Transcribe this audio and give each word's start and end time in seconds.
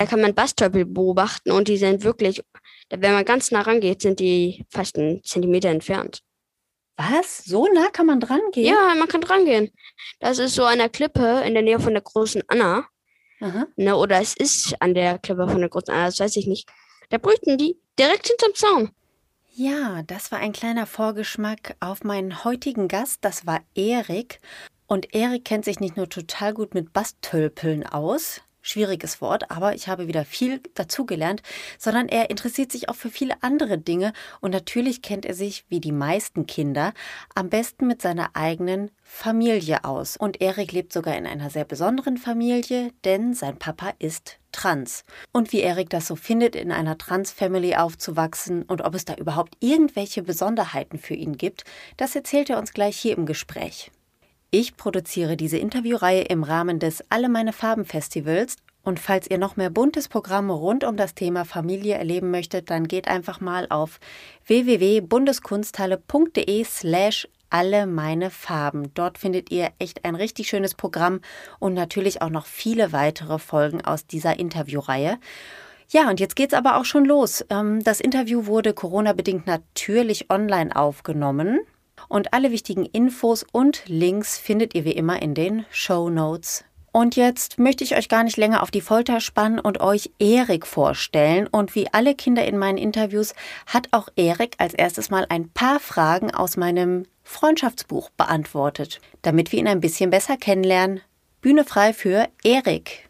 Da 0.00 0.06
kann 0.06 0.22
man 0.22 0.34
Bastörpel 0.34 0.86
beobachten 0.86 1.50
und 1.50 1.68
die 1.68 1.76
sind 1.76 2.04
wirklich, 2.04 2.42
wenn 2.88 3.12
man 3.12 3.26
ganz 3.26 3.50
nah 3.50 3.60
rangeht, 3.60 4.00
sind 4.00 4.18
die 4.18 4.64
fast 4.70 4.96
einen 4.96 5.22
Zentimeter 5.22 5.68
entfernt. 5.68 6.22
Was? 6.96 7.44
So 7.44 7.66
nah 7.66 7.90
kann 7.90 8.06
man 8.06 8.18
dran 8.18 8.40
gehen? 8.50 8.64
Ja, 8.64 8.94
man 8.94 9.08
kann 9.08 9.20
dran 9.20 9.44
gehen. 9.44 9.70
Das 10.18 10.38
ist 10.38 10.54
so 10.54 10.64
an 10.64 10.78
der 10.78 10.88
Klippe 10.88 11.42
in 11.44 11.52
der 11.52 11.62
Nähe 11.62 11.78
von 11.78 11.92
der 11.92 12.00
großen 12.00 12.42
Anna. 12.48 12.86
Aha. 13.42 13.66
Ne, 13.76 13.94
oder 13.94 14.22
es 14.22 14.34
ist 14.34 14.74
an 14.80 14.94
der 14.94 15.18
Klippe 15.18 15.46
von 15.46 15.60
der 15.60 15.68
großen 15.68 15.92
Anna, 15.92 16.06
das 16.06 16.18
weiß 16.18 16.34
ich 16.36 16.46
nicht. 16.46 16.66
Da 17.10 17.18
brüten 17.18 17.58
die 17.58 17.76
direkt 17.98 18.26
hinterm 18.26 18.54
Zaun. 18.54 18.90
Ja, 19.52 20.02
das 20.04 20.32
war 20.32 20.38
ein 20.38 20.52
kleiner 20.52 20.86
Vorgeschmack 20.86 21.76
auf 21.78 22.04
meinen 22.04 22.42
heutigen 22.42 22.88
Gast. 22.88 23.18
Das 23.20 23.46
war 23.46 23.60
Erik. 23.74 24.40
Und 24.86 25.14
Erik 25.14 25.44
kennt 25.44 25.66
sich 25.66 25.78
nicht 25.78 25.98
nur 25.98 26.08
total 26.08 26.54
gut 26.54 26.72
mit 26.72 26.94
Bastölpeln 26.94 27.84
aus, 27.84 28.40
schwieriges 28.62 29.20
Wort, 29.20 29.50
aber 29.50 29.74
ich 29.74 29.88
habe 29.88 30.08
wieder 30.08 30.24
viel 30.24 30.60
dazugelernt, 30.74 31.42
sondern 31.78 32.08
er 32.08 32.30
interessiert 32.30 32.72
sich 32.72 32.88
auch 32.88 32.94
für 32.94 33.10
viele 33.10 33.42
andere 33.42 33.78
Dinge 33.78 34.12
und 34.40 34.52
natürlich 34.52 35.02
kennt 35.02 35.26
er 35.26 35.34
sich, 35.34 35.64
wie 35.68 35.80
die 35.80 35.92
meisten 35.92 36.46
Kinder, 36.46 36.92
am 37.34 37.48
besten 37.48 37.86
mit 37.86 38.02
seiner 38.02 38.30
eigenen 38.34 38.90
Familie 39.02 39.84
aus. 39.84 40.16
Und 40.16 40.40
Erik 40.40 40.72
lebt 40.72 40.92
sogar 40.92 41.16
in 41.16 41.26
einer 41.26 41.50
sehr 41.50 41.64
besonderen 41.64 42.16
Familie, 42.16 42.92
denn 43.04 43.34
sein 43.34 43.58
Papa 43.58 43.92
ist 43.98 44.38
trans. 44.52 45.04
Und 45.32 45.52
wie 45.52 45.60
Erik 45.60 45.90
das 45.90 46.06
so 46.06 46.16
findet, 46.16 46.56
in 46.56 46.72
einer 46.72 46.98
Trans-Family 46.98 47.76
aufzuwachsen 47.76 48.62
und 48.62 48.82
ob 48.82 48.94
es 48.94 49.04
da 49.04 49.14
überhaupt 49.14 49.56
irgendwelche 49.60 50.22
Besonderheiten 50.22 50.98
für 50.98 51.14
ihn 51.14 51.36
gibt, 51.36 51.64
das 51.96 52.14
erzählt 52.14 52.50
er 52.50 52.58
uns 52.58 52.72
gleich 52.72 52.96
hier 52.96 53.16
im 53.16 53.26
Gespräch. 53.26 53.90
Ich 54.52 54.76
produziere 54.76 55.36
diese 55.36 55.58
Interviewreihe 55.58 56.22
im 56.22 56.42
Rahmen 56.42 56.80
des 56.80 57.04
Alle 57.08 57.28
meine 57.28 57.52
Farben 57.52 57.84
Festivals 57.84 58.56
und 58.82 58.98
falls 58.98 59.30
ihr 59.30 59.38
noch 59.38 59.56
mehr 59.56 59.70
buntes 59.70 60.08
Programm 60.08 60.50
rund 60.50 60.82
um 60.82 60.96
das 60.96 61.14
Thema 61.14 61.44
Familie 61.44 61.94
erleben 61.94 62.32
möchtet, 62.32 62.68
dann 62.68 62.88
geht 62.88 63.06
einfach 63.06 63.40
mal 63.40 63.68
auf 63.68 64.00
www.bundeskunsthalle.de 64.46 66.64
slash 66.64 67.28
alle 67.48 67.86
meine 67.86 68.30
Farben. 68.30 68.92
Dort 68.94 69.18
findet 69.18 69.52
ihr 69.52 69.68
echt 69.78 70.04
ein 70.04 70.16
richtig 70.16 70.48
schönes 70.48 70.74
Programm 70.74 71.20
und 71.60 71.74
natürlich 71.74 72.20
auch 72.20 72.30
noch 72.30 72.46
viele 72.46 72.92
weitere 72.92 73.38
Folgen 73.38 73.84
aus 73.84 74.04
dieser 74.04 74.40
Interviewreihe. 74.40 75.20
Ja, 75.90 76.10
und 76.10 76.18
jetzt 76.18 76.34
geht's 76.34 76.54
aber 76.54 76.76
auch 76.76 76.84
schon 76.84 77.04
los. 77.04 77.44
Ähm, 77.50 77.84
das 77.84 78.00
Interview 78.00 78.46
wurde 78.46 78.74
Corona-bedingt 78.74 79.46
natürlich 79.46 80.28
online 80.28 80.74
aufgenommen. 80.74 81.60
Und 82.10 82.34
alle 82.34 82.50
wichtigen 82.50 82.84
Infos 82.84 83.46
und 83.52 83.84
Links 83.86 84.36
findet 84.36 84.74
ihr 84.74 84.84
wie 84.84 84.92
immer 84.92 85.22
in 85.22 85.34
den 85.34 85.64
Show 85.70 86.10
Notes. 86.10 86.64
Und 86.92 87.14
jetzt 87.14 87.60
möchte 87.60 87.84
ich 87.84 87.96
euch 87.96 88.08
gar 88.08 88.24
nicht 88.24 88.36
länger 88.36 88.64
auf 88.64 88.72
die 88.72 88.80
Folter 88.80 89.20
spannen 89.20 89.60
und 89.60 89.80
euch 89.80 90.10
Erik 90.18 90.66
vorstellen. 90.66 91.46
Und 91.46 91.76
wie 91.76 91.86
alle 91.92 92.16
Kinder 92.16 92.44
in 92.44 92.58
meinen 92.58 92.78
Interviews 92.78 93.32
hat 93.66 93.86
auch 93.92 94.08
Erik 94.16 94.56
als 94.58 94.74
erstes 94.74 95.08
mal 95.08 95.24
ein 95.28 95.50
paar 95.50 95.78
Fragen 95.78 96.34
aus 96.34 96.56
meinem 96.56 97.04
Freundschaftsbuch 97.22 98.10
beantwortet, 98.10 99.00
damit 99.22 99.52
wir 99.52 99.60
ihn 99.60 99.68
ein 99.68 99.80
bisschen 99.80 100.10
besser 100.10 100.36
kennenlernen. 100.36 101.02
Bühne 101.40 101.64
frei 101.64 101.92
für 101.92 102.26
Erik. 102.42 103.08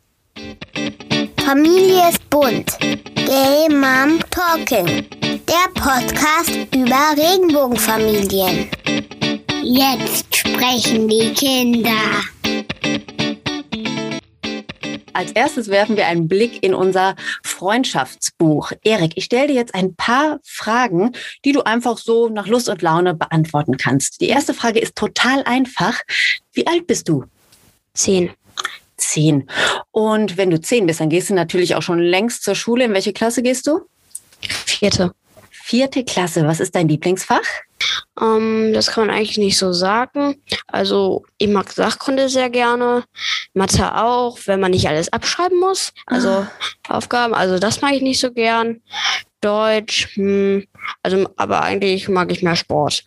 Familie 1.43 2.11
ist 2.11 2.29
bunt. 2.29 2.79
Gay 3.15 3.67
Mom 3.71 4.21
Talking. 4.31 5.07
Der 5.51 5.83
Podcast 5.83 6.53
über 6.73 7.17
Regenbogenfamilien. 7.17 8.71
Jetzt 9.65 10.37
sprechen 10.37 11.09
die 11.09 11.33
Kinder. 11.35 12.23
Als 15.13 15.33
erstes 15.33 15.67
werfen 15.67 15.97
wir 15.97 16.07
einen 16.07 16.29
Blick 16.29 16.63
in 16.63 16.73
unser 16.73 17.17
Freundschaftsbuch. 17.43 18.71
Erik, 18.85 19.15
ich 19.17 19.25
stelle 19.25 19.49
dir 19.49 19.55
jetzt 19.55 19.75
ein 19.75 19.97
paar 19.97 20.39
Fragen, 20.45 21.17
die 21.45 21.51
du 21.51 21.63
einfach 21.63 21.99
so 21.99 22.29
nach 22.29 22.47
Lust 22.47 22.69
und 22.69 22.81
Laune 22.81 23.15
beantworten 23.15 23.77
kannst. 23.77 24.21
Die 24.21 24.29
erste 24.29 24.55
Frage 24.55 24.79
ist 24.79 24.95
total 24.95 25.43
einfach. 25.43 26.01
Wie 26.53 26.69
alt 26.69 26.87
bist 26.87 27.09
du? 27.09 27.25
Zehn. 27.95 28.31
Zehn. 28.97 29.51
Und 29.91 30.37
wenn 30.37 30.51
du 30.51 30.61
zehn 30.61 30.87
bist, 30.87 31.01
dann 31.01 31.11
gehst 31.11 31.29
du 31.29 31.35
natürlich 31.35 31.75
auch 31.75 31.83
schon 31.83 31.99
längst 31.99 32.45
zur 32.45 32.55
Schule. 32.55 32.85
In 32.85 32.93
welche 32.93 33.13
Klasse 33.13 33.43
gehst 33.43 33.67
du? 33.67 33.81
Vierte. 34.65 35.13
Vierte 35.71 36.03
Klasse. 36.03 36.49
Was 36.49 36.59
ist 36.59 36.75
dein 36.75 36.89
Lieblingsfach? 36.89 37.47
Ähm, 38.21 38.73
das 38.75 38.89
kann 38.89 39.07
man 39.07 39.17
eigentlich 39.17 39.39
nicht 39.39 39.57
so 39.57 39.73
sagen. 39.73 40.43
Also 40.67 41.23
ich 41.39 41.47
mag 41.47 41.71
Sachkunde 41.71 42.29
sehr 42.29 42.51
gerne, 42.51 43.05
Mathe 43.55 43.95
auch, 43.97 44.37
wenn 44.47 44.59
man 44.59 44.73
nicht 44.73 44.89
alles 44.89 45.13
abschreiben 45.13 45.61
muss. 45.61 45.93
Also 46.07 46.29
Ah. 46.29 46.51
Aufgaben, 46.89 47.35
also 47.35 47.61
das 47.61 47.83
mag 47.83 47.93
ich 47.93 48.03
nicht 48.03 48.19
so 48.19 48.33
gern. 48.33 48.83
Deutsch, 49.43 50.09
hm, 50.17 50.67
also 51.05 51.31
aber 51.37 51.63
eigentlich 51.63 52.09
mag 52.09 52.33
ich 52.33 52.43
mehr 52.43 52.57
Sport. 52.57 53.05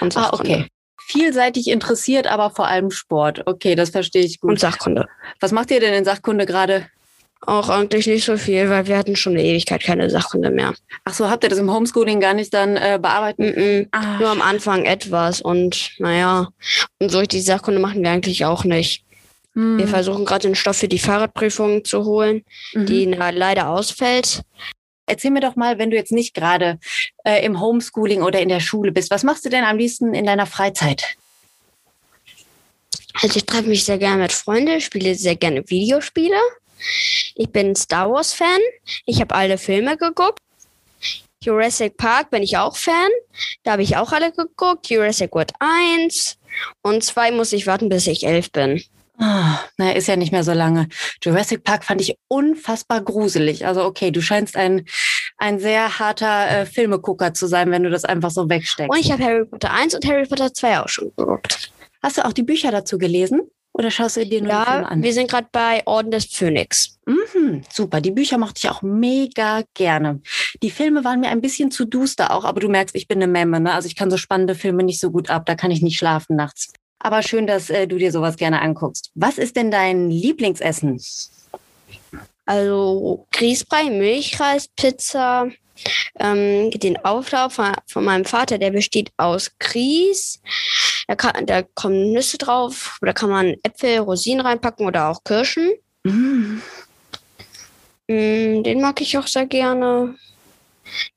Und 0.00 0.14
Ah, 0.14 0.34
okay. 0.34 0.66
Vielseitig 1.06 1.68
interessiert, 1.68 2.26
aber 2.26 2.50
vor 2.50 2.68
allem 2.68 2.90
Sport. 2.90 3.46
Okay, 3.46 3.74
das 3.74 3.88
verstehe 3.88 4.22
ich 4.26 4.42
Und 4.42 4.50
gut. 4.50 4.60
Sachkunde. 4.60 5.08
Was 5.40 5.50
macht 5.50 5.70
ihr 5.70 5.80
denn 5.80 5.94
in 5.94 6.04
Sachkunde 6.04 6.44
gerade? 6.44 6.90
Auch 7.44 7.68
eigentlich 7.68 8.06
nicht 8.06 8.24
so 8.24 8.36
viel, 8.36 8.70
weil 8.70 8.86
wir 8.86 8.96
hatten 8.96 9.16
schon 9.16 9.32
eine 9.32 9.42
Ewigkeit 9.42 9.82
keine 9.82 10.08
Sachkunde 10.08 10.50
mehr. 10.50 10.74
Ach 11.04 11.12
so, 11.12 11.28
habt 11.28 11.42
ihr 11.42 11.50
das 11.50 11.58
im 11.58 11.72
Homeschooling 11.72 12.20
gar 12.20 12.34
nicht 12.34 12.54
dann 12.54 12.76
äh, 12.76 13.00
bearbeiten? 13.02 13.48
Mm 13.82 13.88
Ah, 13.90 14.18
Nur 14.18 14.28
am 14.28 14.40
Anfang 14.40 14.84
etwas 14.84 15.40
und 15.40 15.90
naja, 15.98 16.48
und 17.00 17.10
so 17.10 17.22
die 17.22 17.40
Sachkunde 17.40 17.80
machen 17.80 18.02
wir 18.02 18.10
eigentlich 18.10 18.44
auch 18.44 18.62
nicht. 18.62 19.04
hm, 19.54 19.76
Wir 19.76 19.88
versuchen 19.88 20.24
gerade 20.24 20.46
den 20.46 20.54
Stoff 20.54 20.76
für 20.76 20.86
die 20.88 21.00
Fahrradprüfung 21.00 21.84
zu 21.84 22.04
holen, 22.04 22.44
mhm. 22.74 22.86
die 22.86 23.06
na, 23.06 23.30
leider 23.30 23.70
ausfällt. 23.70 24.42
Erzähl 25.06 25.32
mir 25.32 25.40
doch 25.40 25.56
mal, 25.56 25.78
wenn 25.78 25.90
du 25.90 25.96
jetzt 25.96 26.12
nicht 26.12 26.34
gerade 26.34 26.78
äh, 27.24 27.44
im 27.44 27.60
Homeschooling 27.60 28.22
oder 28.22 28.40
in 28.40 28.48
der 28.50 28.60
Schule 28.60 28.92
bist, 28.92 29.10
was 29.10 29.24
machst 29.24 29.44
du 29.44 29.48
denn 29.48 29.64
am 29.64 29.78
liebsten 29.78 30.14
in 30.14 30.26
deiner 30.26 30.46
Freizeit? 30.46 31.16
Also 33.20 33.36
ich 33.36 33.46
treffe 33.46 33.68
mich 33.68 33.84
sehr 33.84 33.98
gerne 33.98 34.22
mit 34.22 34.32
Freunden, 34.32 34.80
spiele 34.80 35.16
sehr 35.16 35.34
gerne 35.34 35.68
Videospiele. 35.68 36.36
Ich 37.34 37.50
bin 37.50 37.74
Star 37.74 38.10
Wars 38.10 38.32
Fan. 38.32 38.60
Ich 39.06 39.20
habe 39.20 39.34
alle 39.34 39.58
Filme 39.58 39.96
geguckt. 39.96 40.38
Jurassic 41.42 41.96
Park 41.96 42.30
bin 42.30 42.42
ich 42.42 42.56
auch 42.56 42.76
Fan. 42.76 43.08
Da 43.64 43.72
habe 43.72 43.82
ich 43.82 43.96
auch 43.96 44.12
alle 44.12 44.32
geguckt. 44.32 44.88
Jurassic 44.88 45.32
World 45.34 45.52
1 45.58 46.38
und 46.82 47.02
2 47.02 47.32
muss 47.32 47.52
ich 47.52 47.66
warten, 47.66 47.88
bis 47.88 48.06
ich 48.06 48.24
elf 48.24 48.52
bin. 48.52 48.82
Ah, 49.18 49.60
naja, 49.76 49.92
ist 49.92 50.08
ja 50.08 50.16
nicht 50.16 50.32
mehr 50.32 50.44
so 50.44 50.52
lange. 50.52 50.88
Jurassic 51.22 51.64
Park 51.64 51.84
fand 51.84 52.00
ich 52.00 52.16
unfassbar 52.28 53.00
gruselig. 53.02 53.66
Also 53.66 53.84
okay, 53.84 54.10
du 54.10 54.20
scheinst 54.22 54.56
ein, 54.56 54.84
ein 55.38 55.58
sehr 55.58 55.98
harter 55.98 56.48
äh, 56.50 56.66
Filmegucker 56.66 57.34
zu 57.34 57.46
sein, 57.46 57.70
wenn 57.70 57.82
du 57.82 57.90
das 57.90 58.04
einfach 58.04 58.30
so 58.30 58.48
wegsteckst. 58.48 58.90
Und 58.90 58.98
ich 58.98 59.12
habe 59.12 59.22
Harry 59.22 59.44
Potter 59.44 59.72
1 59.72 59.94
und 59.94 60.06
Harry 60.06 60.26
Potter 60.26 60.52
2 60.52 60.80
auch 60.80 60.88
schon 60.88 61.12
geguckt. 61.16 61.70
Hast 62.02 62.18
du 62.18 62.24
auch 62.24 62.32
die 62.32 62.42
Bücher 62.42 62.70
dazu 62.70 62.98
gelesen? 62.98 63.42
Oder 63.74 63.90
schaust 63.90 64.16
du 64.16 64.26
dir 64.26 64.40
nur 64.42 64.50
Ja, 64.50 64.62
an? 64.64 65.02
wir 65.02 65.12
sind 65.12 65.30
gerade 65.30 65.48
bei 65.52 65.82
Orden 65.86 66.10
des 66.10 66.26
Phönix. 66.26 66.98
Mhm, 67.42 67.62
super, 67.72 68.00
die 68.00 68.10
Bücher 68.10 68.38
mochte 68.38 68.60
ich 68.62 68.70
auch 68.70 68.82
mega 68.82 69.62
gerne. 69.74 70.20
Die 70.62 70.70
Filme 70.70 71.04
waren 71.04 71.20
mir 71.20 71.28
ein 71.28 71.40
bisschen 71.40 71.70
zu 71.70 71.84
duster 71.84 72.32
auch, 72.32 72.44
aber 72.44 72.60
du 72.60 72.68
merkst, 72.68 72.94
ich 72.94 73.08
bin 73.08 73.18
eine 73.18 73.30
Memme, 73.30 73.60
ne? 73.60 73.72
Also 73.72 73.86
ich 73.86 73.96
kann 73.96 74.10
so 74.10 74.16
spannende 74.16 74.54
Filme 74.54 74.82
nicht 74.82 75.00
so 75.00 75.10
gut 75.10 75.30
ab, 75.30 75.46
da 75.46 75.54
kann 75.54 75.70
ich 75.70 75.82
nicht 75.82 75.98
schlafen 75.98 76.36
nachts. 76.36 76.72
Aber 76.98 77.22
schön, 77.22 77.46
dass 77.46 77.68
äh, 77.68 77.86
du 77.86 77.98
dir 77.98 78.12
sowas 78.12 78.36
gerne 78.36 78.60
anguckst. 78.60 79.10
Was 79.14 79.38
ist 79.38 79.56
denn 79.56 79.70
dein 79.70 80.10
Lieblingsessen? 80.10 81.00
Also 82.46 83.26
Grießbrei, 83.32 83.90
Milchreis, 83.90 84.68
Pizza. 84.68 85.48
Ähm, 86.20 86.70
den 86.70 87.02
Auflauf 87.04 87.54
von, 87.54 87.72
von 87.88 88.04
meinem 88.04 88.24
Vater, 88.24 88.58
der 88.58 88.70
besteht 88.70 89.10
aus 89.16 89.50
Grieß. 89.58 90.40
Da, 91.08 91.16
kann, 91.16 91.46
da 91.46 91.62
kommen 91.62 92.12
Nüsse 92.12 92.38
drauf. 92.38 92.98
Da 93.00 93.12
kann 93.12 93.30
man 93.30 93.56
Äpfel, 93.64 93.98
Rosinen 93.98 94.46
reinpacken 94.46 94.86
oder 94.86 95.08
auch 95.08 95.24
Kirschen. 95.24 95.72
Mm, 96.04 96.58
Mm, 98.08 98.62
den 98.62 98.80
mag 98.80 99.00
ich 99.00 99.16
auch 99.16 99.26
sehr 99.26 99.46
gerne. 99.46 100.16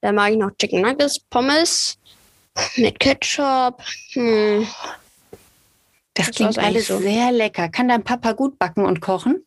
Dann 0.02 0.16
mag 0.16 0.32
ich 0.32 0.38
noch 0.38 0.52
Chicken 0.58 0.82
Nuggets, 0.82 1.20
Pommes 1.20 1.98
mit 2.76 3.00
Ketchup. 3.00 3.82
Hm. 4.14 4.68
das 6.14 6.28
Das 6.28 6.36
klingt 6.36 6.58
alles 6.58 6.88
so. 6.88 7.00
sehr 7.00 7.32
lecker. 7.32 7.70
Kann 7.70 7.88
dein 7.88 8.04
Papa 8.04 8.34
gut 8.34 8.58
backen 8.60 8.86
und 8.86 9.02
kochen? 9.02 9.46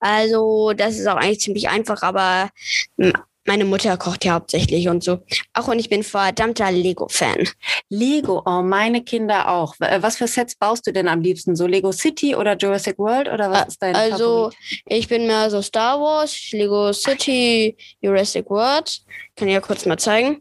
Also, 0.00 0.72
das 0.72 0.98
ist 0.98 1.06
auch 1.06 1.16
eigentlich 1.16 1.40
ziemlich 1.40 1.68
einfach, 1.68 2.02
aber 2.02 2.50
mm, 2.96 3.10
meine 3.46 3.64
Mutter 3.64 3.96
kocht 3.96 4.24
ja 4.24 4.34
hauptsächlich 4.34 4.88
und 4.88 5.04
so. 5.04 5.18
Auch 5.52 5.68
und 5.68 5.78
ich 5.78 5.88
bin 5.88 6.02
verdammter 6.02 6.70
Lego-Fan. 6.72 7.48
Lego, 7.90 8.42
oh, 8.46 8.62
meine 8.62 9.02
Kinder 9.04 9.48
auch. 9.50 9.74
Äh, 9.80 10.02
Was 10.02 10.16
für 10.16 10.26
Sets 10.26 10.54
baust 10.56 10.86
du 10.86 10.92
denn 10.92 11.08
am 11.08 11.20
liebsten? 11.20 11.54
So 11.56 11.66
Lego 11.66 11.92
City 11.92 12.34
oder 12.34 12.56
Jurassic 12.56 12.98
World 12.98 13.28
oder 13.28 13.50
was 13.50 13.68
ist 13.68 13.82
dein 13.82 13.94
Also, 13.94 14.50
Favorit? 14.50 14.56
ich 14.86 15.08
bin 15.08 15.26
mehr 15.26 15.50
so 15.50 15.60
Star 15.62 16.00
Wars, 16.00 16.48
Lego 16.52 16.92
City, 16.92 17.76
Jurassic 18.00 18.48
World. 18.50 19.00
Kann 19.36 19.48
ich 19.48 19.54
ja 19.54 19.60
kurz 19.60 19.84
mal 19.86 19.98
zeigen. 19.98 20.40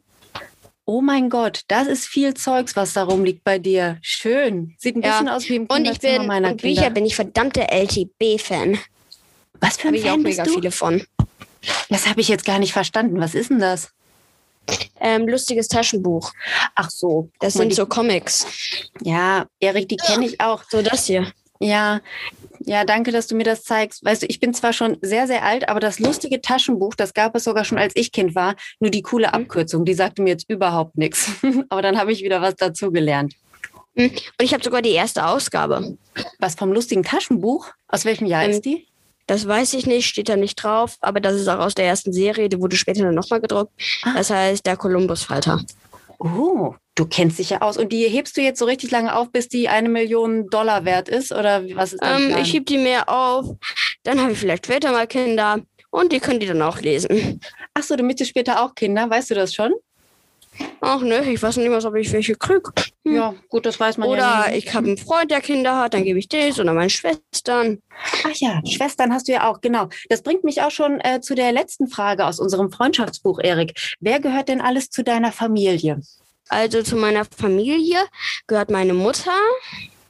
Oh 0.85 0.99
mein 0.99 1.29
Gott, 1.29 1.61
das 1.69 1.87
ist 1.87 2.05
viel 2.07 2.33
Zeugs, 2.33 2.75
was 2.75 2.91
da 2.93 3.03
rumliegt 3.03 3.43
bei 3.45 3.57
dir. 3.57 3.97
Schön. 4.01 4.75
Sieht 4.77 4.97
ein 4.97 5.01
Ja, 5.01 5.11
bisschen 5.11 5.29
aus 5.29 5.47
wie 5.47 5.55
im 5.55 5.61
Und 5.67 5.85
ich 5.85 5.99
Kinderzimmer 5.99 6.17
bin, 6.19 6.27
meiner 6.27 6.51
und 6.51 6.61
Kinder. 6.61 6.81
Bücher 6.81 6.89
bin 6.93 7.05
ich 7.05 7.15
verdammter 7.15 7.67
LTB-Fan. 7.71 8.77
was 9.61 9.77
für 9.77 9.87
ein 9.87 9.93
ich 9.93 10.03
auch 10.03 10.07
Fan 10.15 10.23
bist 10.23 10.39
mega 10.39 10.43
du? 10.49 10.55
viele 10.55 10.71
von. 10.71 11.01
Das 11.89 12.07
habe 12.07 12.21
ich 12.21 12.27
jetzt 12.27 12.45
gar 12.45 12.59
nicht 12.59 12.73
verstanden. 12.73 13.19
Was 13.19 13.35
ist 13.35 13.49
denn 13.49 13.59
das? 13.59 13.89
Ähm, 14.99 15.27
lustiges 15.27 15.67
Taschenbuch. 15.67 16.31
Ach 16.75 16.89
so. 16.89 17.29
Das 17.39 17.53
sind 17.53 17.69
die- 17.69 17.75
so 17.75 17.85
Comics. 17.85 18.45
Ja, 19.01 19.45
Erik, 19.59 19.89
die 19.89 19.97
kenne 19.97 20.25
ich 20.25 20.39
auch. 20.39 20.63
So 20.69 20.81
das 20.81 21.05
hier. 21.05 21.31
Ja, 21.59 22.01
ja, 22.65 22.85
danke, 22.85 23.11
dass 23.11 23.27
du 23.27 23.35
mir 23.35 23.43
das 23.43 23.63
zeigst. 23.63 24.03
Weißt 24.05 24.21
du, 24.23 24.25
ich 24.27 24.39
bin 24.39 24.53
zwar 24.53 24.71
schon 24.73 24.97
sehr, 25.01 25.27
sehr 25.27 25.43
alt, 25.43 25.67
aber 25.67 25.79
das 25.81 25.99
lustige 25.99 26.39
Taschenbuch, 26.41 26.95
das 26.95 27.13
gab 27.13 27.35
es 27.35 27.43
sogar 27.43 27.65
schon, 27.65 27.77
als 27.77 27.93
ich 27.95 28.11
Kind 28.13 28.35
war. 28.35 28.55
Nur 28.79 28.89
die 28.89 29.01
coole 29.01 29.27
Mhm. 29.27 29.33
Abkürzung, 29.33 29.83
die 29.85 29.93
sagte 29.93 30.21
mir 30.21 30.29
jetzt 30.29 30.49
überhaupt 30.49 30.97
nichts. 30.97 31.29
Aber 31.69 31.81
dann 31.81 31.97
habe 31.97 32.11
ich 32.13 32.23
wieder 32.23 32.41
was 32.41 32.55
dazugelernt. 32.55 33.33
Und 33.95 34.11
ich 34.41 34.53
habe 34.53 34.63
sogar 34.63 34.81
die 34.81 34.91
erste 34.91 35.25
Ausgabe. 35.27 35.97
Was 36.39 36.55
vom 36.55 36.71
lustigen 36.71 37.03
Taschenbuch? 37.03 37.67
Aus 37.87 38.05
welchem 38.05 38.25
Jahr 38.27 38.43
Ähm, 38.45 38.51
ist 38.51 38.65
die? 38.65 38.87
Das 39.25 39.47
weiß 39.47 39.73
ich 39.73 39.85
nicht, 39.85 40.07
steht 40.07 40.29
da 40.29 40.35
nicht 40.35 40.55
drauf, 40.55 40.97
aber 41.01 41.19
das 41.19 41.35
ist 41.35 41.47
auch 41.47 41.59
aus 41.59 41.75
der 41.75 41.85
ersten 41.85 42.11
Serie, 42.11 42.49
die 42.49 42.59
wurde 42.59 42.75
später 42.75 43.03
dann 43.03 43.15
nochmal 43.15 43.41
gedruckt. 43.41 43.71
Ah. 44.03 44.13
Das 44.15 44.29
heißt 44.29 44.65
der 44.65 44.77
Kolumbus-Falter. 44.77 45.61
Oh, 46.19 46.75
du 46.95 47.05
kennst 47.05 47.39
dich 47.39 47.49
ja 47.51 47.61
aus. 47.61 47.77
Und 47.77 47.91
die 47.91 48.07
hebst 48.07 48.37
du 48.37 48.41
jetzt 48.41 48.59
so 48.59 48.65
richtig 48.65 48.91
lange 48.91 49.15
auf, 49.15 49.31
bis 49.31 49.49
die 49.49 49.67
eine 49.69 49.89
Million 49.89 50.47
Dollar 50.49 50.85
wert 50.85 51.09
ist? 51.09 51.31
Oder 51.31 51.63
was 51.75 51.93
ist 51.93 52.01
Ähm, 52.03 52.35
ich 52.41 52.53
heb 52.53 52.65
die 52.65 52.77
mehr 52.77 53.09
auf, 53.09 53.55
dann 54.03 54.21
habe 54.21 54.33
ich 54.33 54.37
vielleicht 54.37 54.65
später 54.65 54.91
mal 54.91 55.07
Kinder 55.07 55.61
und 55.89 56.11
die 56.11 56.19
können 56.19 56.39
die 56.39 56.47
dann 56.47 56.61
auch 56.61 56.79
lesen. 56.79 57.39
Ach 57.73 57.83
so, 57.83 57.95
du 57.95 58.03
möchtest 58.03 58.29
später 58.29 58.63
auch 58.63 58.75
Kinder, 58.75 59.09
weißt 59.09 59.31
du 59.31 59.35
das 59.35 59.53
schon? 59.53 59.73
Ach 60.81 61.01
ne, 61.01 61.23
ich 61.31 61.41
weiß 61.41 61.57
nicht 61.57 61.69
mal, 61.69 61.85
ob 61.85 61.95
ich 61.95 62.11
welche 62.11 62.35
krieg. 62.35 62.67
Hm. 63.05 63.15
Ja, 63.15 63.35
gut, 63.49 63.65
das 63.65 63.79
weiß 63.79 63.97
man 63.97 64.09
ja 64.09 64.13
Oder 64.45 64.55
ich 64.55 64.73
habe 64.73 64.87
einen 64.87 64.97
Freund, 64.97 65.31
der 65.31 65.41
Kinder 65.41 65.77
hat, 65.77 65.93
dann 65.93 66.03
gebe 66.03 66.19
ich 66.19 66.27
das 66.27 66.59
oder 66.59 66.73
meine 66.73 66.89
Schwestern. 66.89 67.81
Ach 68.25 68.35
ja, 68.35 68.61
Schwestern 68.65 69.13
hast 69.13 69.27
du 69.27 69.31
ja 69.31 69.49
auch, 69.49 69.61
genau. 69.61 69.89
Das 70.09 70.21
bringt 70.21 70.43
mich 70.43 70.61
auch 70.61 70.71
schon 70.71 70.99
äh, 71.01 71.21
zu 71.21 71.35
der 71.35 71.51
letzten 71.51 71.87
Frage 71.87 72.25
aus 72.25 72.39
unserem 72.39 72.71
Freundschaftsbuch, 72.71 73.39
Erik. 73.39 73.73
Wer 73.99 74.19
gehört 74.19 74.49
denn 74.49 74.61
alles 74.61 74.89
zu 74.89 75.03
deiner 75.03 75.31
Familie? 75.31 76.01
Also 76.49 76.83
zu 76.83 76.95
meiner 76.97 77.25
Familie 77.25 77.99
gehört 78.47 78.69
meine 78.69 78.93
Mutter, 78.93 79.31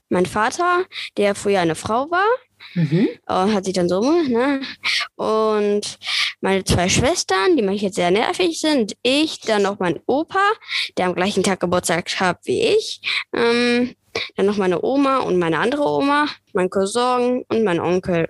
mein 0.10 0.26
Vater, 0.26 0.86
der 1.18 1.36
früher 1.36 1.60
eine 1.60 1.76
Frau 1.76 2.10
war, 2.12 2.26
Mhm. 2.74 3.10
äh, 3.28 3.34
hat 3.34 3.66
sich 3.66 3.74
dann 3.74 3.90
so, 3.90 4.02
ne? 4.02 4.62
Und 5.16 5.98
meine 6.42 6.64
zwei 6.64 6.90
Schwestern, 6.90 7.56
die 7.56 7.64
manchmal 7.64 7.86
jetzt 7.86 7.96
sehr 7.96 8.12
nervig 8.12 8.60
sind, 8.60 8.96
ich, 9.02 9.40
dann 9.42 9.64
noch 9.64 9.80
mein 9.80 10.00
Opa, 10.06 10.44
der 10.98 11.08
am 11.08 11.16
gleichen 11.16 11.44
Tag 11.44 11.60
Geburtstag 11.60 12.10
hat 12.20 12.40
wie 12.44 12.62
ich, 12.62 13.02
ähm, 13.34 13.96
dann 14.36 14.46
noch 14.46 14.58
meine 14.58 14.84
Oma 14.84 15.20
und 15.20 15.38
meine 15.40 15.60
andere 15.60 15.84
Oma, 15.84 16.28
mein 16.54 16.70
Cousin 16.70 17.44
und 17.48 17.64
mein 17.64 17.80
Onkel 17.80 18.30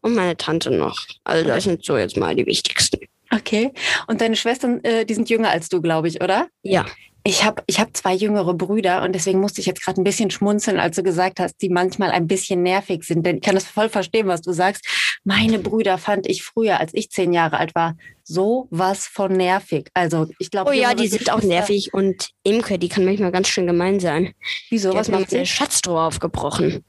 und 0.00 0.14
meine 0.14 0.36
Tante 0.36 0.70
noch. 0.70 1.06
Also 1.24 1.46
das 1.46 1.64
sind 1.64 1.84
so 1.84 1.96
jetzt 1.96 2.16
mal 2.16 2.34
die 2.34 2.46
wichtigsten. 2.46 3.00
Okay. 3.34 3.72
Und 4.06 4.20
deine 4.20 4.36
Schwestern, 4.36 4.82
äh, 4.84 5.06
die 5.06 5.14
sind 5.14 5.30
jünger 5.30 5.50
als 5.50 5.68
du, 5.68 5.80
glaube 5.80 6.08
ich, 6.08 6.22
oder? 6.22 6.48
Ja. 6.62 6.84
Ich 7.24 7.44
habe 7.44 7.62
ich 7.66 7.78
hab 7.78 7.96
zwei 7.96 8.14
jüngere 8.14 8.52
Brüder 8.54 9.02
und 9.02 9.12
deswegen 9.12 9.40
musste 9.40 9.60
ich 9.60 9.66
jetzt 9.66 9.80
gerade 9.82 10.00
ein 10.00 10.04
bisschen 10.04 10.30
schmunzeln, 10.30 10.80
als 10.80 10.96
du 10.96 11.04
gesagt 11.04 11.38
hast, 11.38 11.54
die 11.62 11.68
manchmal 11.68 12.10
ein 12.10 12.26
bisschen 12.26 12.62
nervig 12.62 13.04
sind. 13.04 13.24
Denn 13.24 13.36
ich 13.36 13.42
kann 13.42 13.54
das 13.54 13.64
voll 13.64 13.88
verstehen, 13.88 14.26
was 14.26 14.42
du 14.42 14.52
sagst. 14.52 14.84
Meine 15.22 15.60
Brüder 15.60 15.98
fand 15.98 16.26
ich 16.26 16.42
früher, 16.42 16.80
als 16.80 16.92
ich 16.94 17.10
zehn 17.10 17.32
Jahre 17.32 17.58
alt 17.58 17.76
war, 17.76 17.96
so 18.24 18.66
was 18.70 19.06
von 19.06 19.32
nervig. 19.32 19.88
Also 19.94 20.26
ich 20.40 20.50
glaube, 20.50 20.70
Oh 20.70 20.74
ja, 20.74 20.94
die 20.94 21.06
sind 21.06 21.30
auch 21.30 21.42
nervig 21.42 21.94
und 21.94 22.30
Imke, 22.42 22.78
die 22.78 22.88
kann 22.88 23.04
manchmal 23.04 23.30
ganz 23.30 23.48
schön 23.48 23.68
gemein 23.68 24.00
sein. 24.00 24.34
Wieso? 24.70 24.90
Die 24.90 24.96
Was 24.96 25.08
macht 25.08 25.30
sie? 25.30 25.46
Schatztruhe 25.46 26.00
aufgebrochen. 26.00 26.84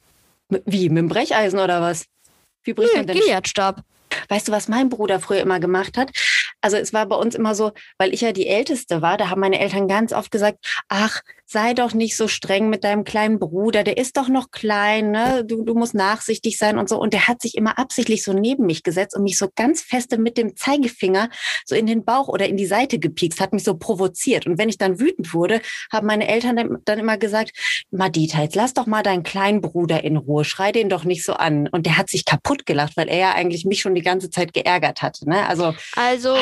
Wie? 0.65 0.89
Mit 0.89 0.97
dem 0.97 1.07
Brecheisen 1.09 1.59
oder 1.59 1.81
was? 1.81 2.05
Wie 2.63 2.73
bricht 2.73 2.93
man 2.93 3.01
Hm, 3.01 3.07
denn 3.07 3.17
Gileadstab. 3.19 3.83
Weißt 4.29 4.47
du, 4.47 4.51
was 4.51 4.67
mein 4.67 4.89
Bruder 4.89 5.19
früher 5.19 5.41
immer 5.41 5.59
gemacht 5.59 5.97
hat? 5.97 6.11
Also 6.63 6.77
es 6.77 6.93
war 6.93 7.05
bei 7.05 7.17
uns 7.17 7.35
immer 7.35 7.55
so, 7.55 7.73
weil 7.97 8.13
ich 8.13 8.21
ja 8.21 8.31
die 8.31 8.47
Älteste 8.47 9.01
war, 9.01 9.17
da 9.17 9.29
haben 9.29 9.41
meine 9.41 9.59
Eltern 9.59 9.89
ganz 9.89 10.13
oft 10.13 10.31
gesagt, 10.31 10.59
ach, 10.87 11.21
sei 11.53 11.73
doch 11.73 11.93
nicht 11.93 12.17
so 12.17 12.27
streng 12.27 12.69
mit 12.69 12.83
deinem 12.83 13.03
kleinen 13.03 13.39
Bruder, 13.39 13.83
der 13.83 13.97
ist 13.97 14.17
doch 14.17 14.27
noch 14.27 14.51
klein, 14.51 15.11
ne? 15.11 15.45
du, 15.45 15.63
du 15.63 15.75
musst 15.75 15.93
nachsichtig 15.93 16.57
sein 16.57 16.77
und 16.77 16.89
so. 16.89 16.99
Und 16.99 17.13
der 17.13 17.27
hat 17.27 17.41
sich 17.41 17.55
immer 17.55 17.77
absichtlich 17.77 18.23
so 18.23 18.33
neben 18.33 18.65
mich 18.65 18.83
gesetzt 18.83 19.15
und 19.15 19.23
mich 19.23 19.37
so 19.37 19.47
ganz 19.55 19.81
feste 19.81 20.17
mit 20.17 20.37
dem 20.37 20.57
Zeigefinger 20.57 21.29
so 21.65 21.75
in 21.75 21.85
den 21.85 22.03
Bauch 22.03 22.27
oder 22.27 22.47
in 22.47 22.57
die 22.57 22.65
Seite 22.65 22.99
gepiekst, 22.99 23.39
hat 23.39 23.53
mich 23.53 23.63
so 23.63 23.77
provoziert. 23.77 24.47
Und 24.47 24.57
wenn 24.57 24.67
ich 24.67 24.77
dann 24.77 24.99
wütend 24.99 25.33
wurde, 25.33 25.61
haben 25.91 26.07
meine 26.07 26.27
Eltern 26.27 26.81
dann- 26.85 26.99
immer 26.99 27.17
gesagt, 27.17 27.51
Madita, 27.91 28.41
jetzt 28.41 28.55
lass 28.55 28.73
doch 28.73 28.87
mal 28.87 29.03
deinen 29.03 29.23
kleinen 29.23 29.61
Bruder 29.61 30.03
in 30.03 30.17
Ruhe, 30.17 30.43
schrei 30.45 30.71
den 30.71 30.89
doch 30.89 31.03
nicht 31.03 31.23
so 31.23 31.33
an. 31.33 31.67
Und 31.67 31.85
der 31.85 31.97
hat 31.97 32.09
sich 32.09 32.25
kaputt 32.25 32.65
gelacht, 32.65 32.97
weil 32.97 33.07
er 33.09 33.17
ja 33.17 33.33
eigentlich 33.33 33.65
mich 33.65 33.81
schon 33.81 33.93
die 33.95 34.01
ganze 34.01 34.29
Zeit 34.29 34.53
geärgert 34.53 35.01
hatte. 35.01 35.29
Ne? 35.29 35.47
Also 35.47 35.73
Also, 35.95 36.35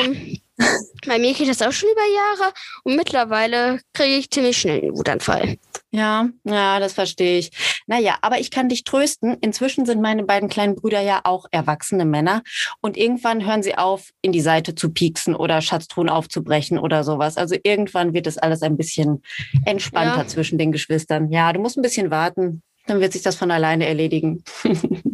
bei 1.06 1.18
mir 1.18 1.34
geht 1.34 1.48
das 1.48 1.62
auch 1.62 1.72
schon 1.72 1.88
über 1.90 2.02
Jahre 2.14 2.52
und 2.84 2.96
mittlerweile 2.96 3.80
kriege 3.94 4.16
ich 4.16 4.30
ziemlich 4.30 4.58
schnell 4.58 4.80
einen 4.82 4.96
Wutanfall. 4.96 5.56
ja, 5.90 6.28
ja, 6.44 6.78
das 6.78 6.92
verstehe 6.92 7.38
ich. 7.38 7.50
Naja, 7.86 8.16
aber 8.22 8.38
ich 8.38 8.50
kann 8.50 8.68
dich 8.68 8.84
trösten. 8.84 9.36
Inzwischen 9.40 9.86
sind 9.86 10.00
meine 10.00 10.24
beiden 10.24 10.48
kleinen 10.48 10.76
Brüder 10.76 11.00
ja 11.00 11.20
auch 11.24 11.46
erwachsene 11.50 12.04
Männer. 12.04 12.42
Und 12.80 12.96
irgendwann 12.96 13.44
hören 13.46 13.62
sie 13.62 13.76
auf, 13.76 14.10
in 14.20 14.32
die 14.32 14.40
Seite 14.40 14.74
zu 14.74 14.90
pieksen 14.90 15.34
oder 15.34 15.60
Schatztruhen 15.60 16.08
aufzubrechen 16.08 16.78
oder 16.78 17.02
sowas. 17.04 17.36
Also 17.36 17.56
irgendwann 17.62 18.14
wird 18.14 18.26
das 18.26 18.38
alles 18.38 18.62
ein 18.62 18.76
bisschen 18.76 19.22
entspannter 19.64 20.22
Ja. 20.22 20.26
zwischen 20.26 20.58
den 20.58 20.70
Geschwistern. 20.72 21.30
Ja, 21.30 21.52
du 21.52 21.60
musst 21.60 21.76
ein 21.76 21.82
bisschen 21.82 22.10
warten. 22.10 22.62
Dann 22.86 23.00
wird 23.00 23.12
sich 23.12 23.22
das 23.22 23.36
von 23.36 23.50
alleine 23.50 23.86
erledigen. 23.86 24.42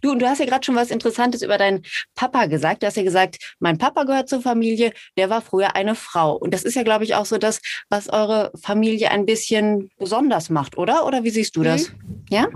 Du, 0.00 0.10
und 0.12 0.20
du 0.20 0.28
hast 0.28 0.38
ja 0.38 0.46
gerade 0.46 0.64
schon 0.64 0.74
was 0.76 0.90
Interessantes 0.90 1.42
über 1.42 1.58
deinen 1.58 1.82
Papa 2.14 2.46
gesagt. 2.46 2.82
Du 2.82 2.86
hast 2.86 2.96
ja 2.96 3.02
gesagt, 3.02 3.36
mein 3.60 3.78
Papa 3.78 4.04
gehört 4.04 4.28
zur 4.28 4.40
Familie, 4.42 4.92
der 5.16 5.30
war 5.30 5.42
früher 5.42 5.74
eine 5.76 5.94
Frau. 5.94 6.34
Und 6.36 6.52
das 6.52 6.62
ist 6.64 6.74
ja, 6.74 6.82
glaube 6.82 7.04
ich, 7.04 7.14
auch 7.14 7.26
so 7.26 7.38
das, 7.38 7.60
was 7.88 8.08
eure 8.08 8.52
Familie 8.60 9.10
ein 9.10 9.26
bisschen 9.26 9.90
besonders 9.98 10.50
macht, 10.50 10.76
oder? 10.78 11.06
Oder 11.06 11.24
wie 11.24 11.30
siehst 11.30 11.56
du 11.56 11.62
das? 11.62 11.92
Ja? 12.30 12.46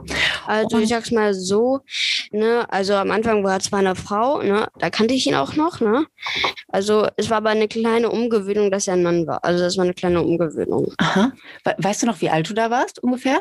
Also, 0.47 0.77
Und- 0.77 0.83
ich 0.83 0.89
sag's 0.89 1.11
mal 1.11 1.35
so, 1.35 1.81
ne, 2.33 2.67
also 2.71 2.95
am 2.95 3.11
Anfang 3.11 3.45
war 3.45 3.55
er 3.55 3.61
zwar 3.61 3.79
eine 3.81 3.95
Frau, 3.95 4.43
ne, 4.43 4.69
da 4.79 4.91
kannte 4.91 5.15
ich 5.15 5.27
ihn 5.27 5.35
auch 5.35 5.55
noch, 5.55 5.81
ne. 5.81 6.07
Also, 6.69 7.09
es 7.17 7.31
war 7.31 7.39
aber 7.39 7.51
eine 7.51 7.69
kleine 7.69 8.11
Umgewöhnung, 8.11 8.71
dass 8.71 8.89
er 8.89 8.95
ein 8.95 9.03
Mann 9.03 9.27
war. 9.27 9.45
Also, 9.45 9.63
das 9.65 9.77
war 9.77 9.85
eine 9.85 9.95
kleine 9.95 10.23
Umgewöhnung. 10.23 10.93
Aha. 10.99 11.33
We 11.65 11.75
weißt 11.79 12.03
du 12.03 12.07
noch, 12.07 12.21
wie 12.21 12.31
alt 12.31 12.49
du 12.49 12.55
da 12.55 12.71
warst 12.71 13.03
ungefähr? 13.03 13.41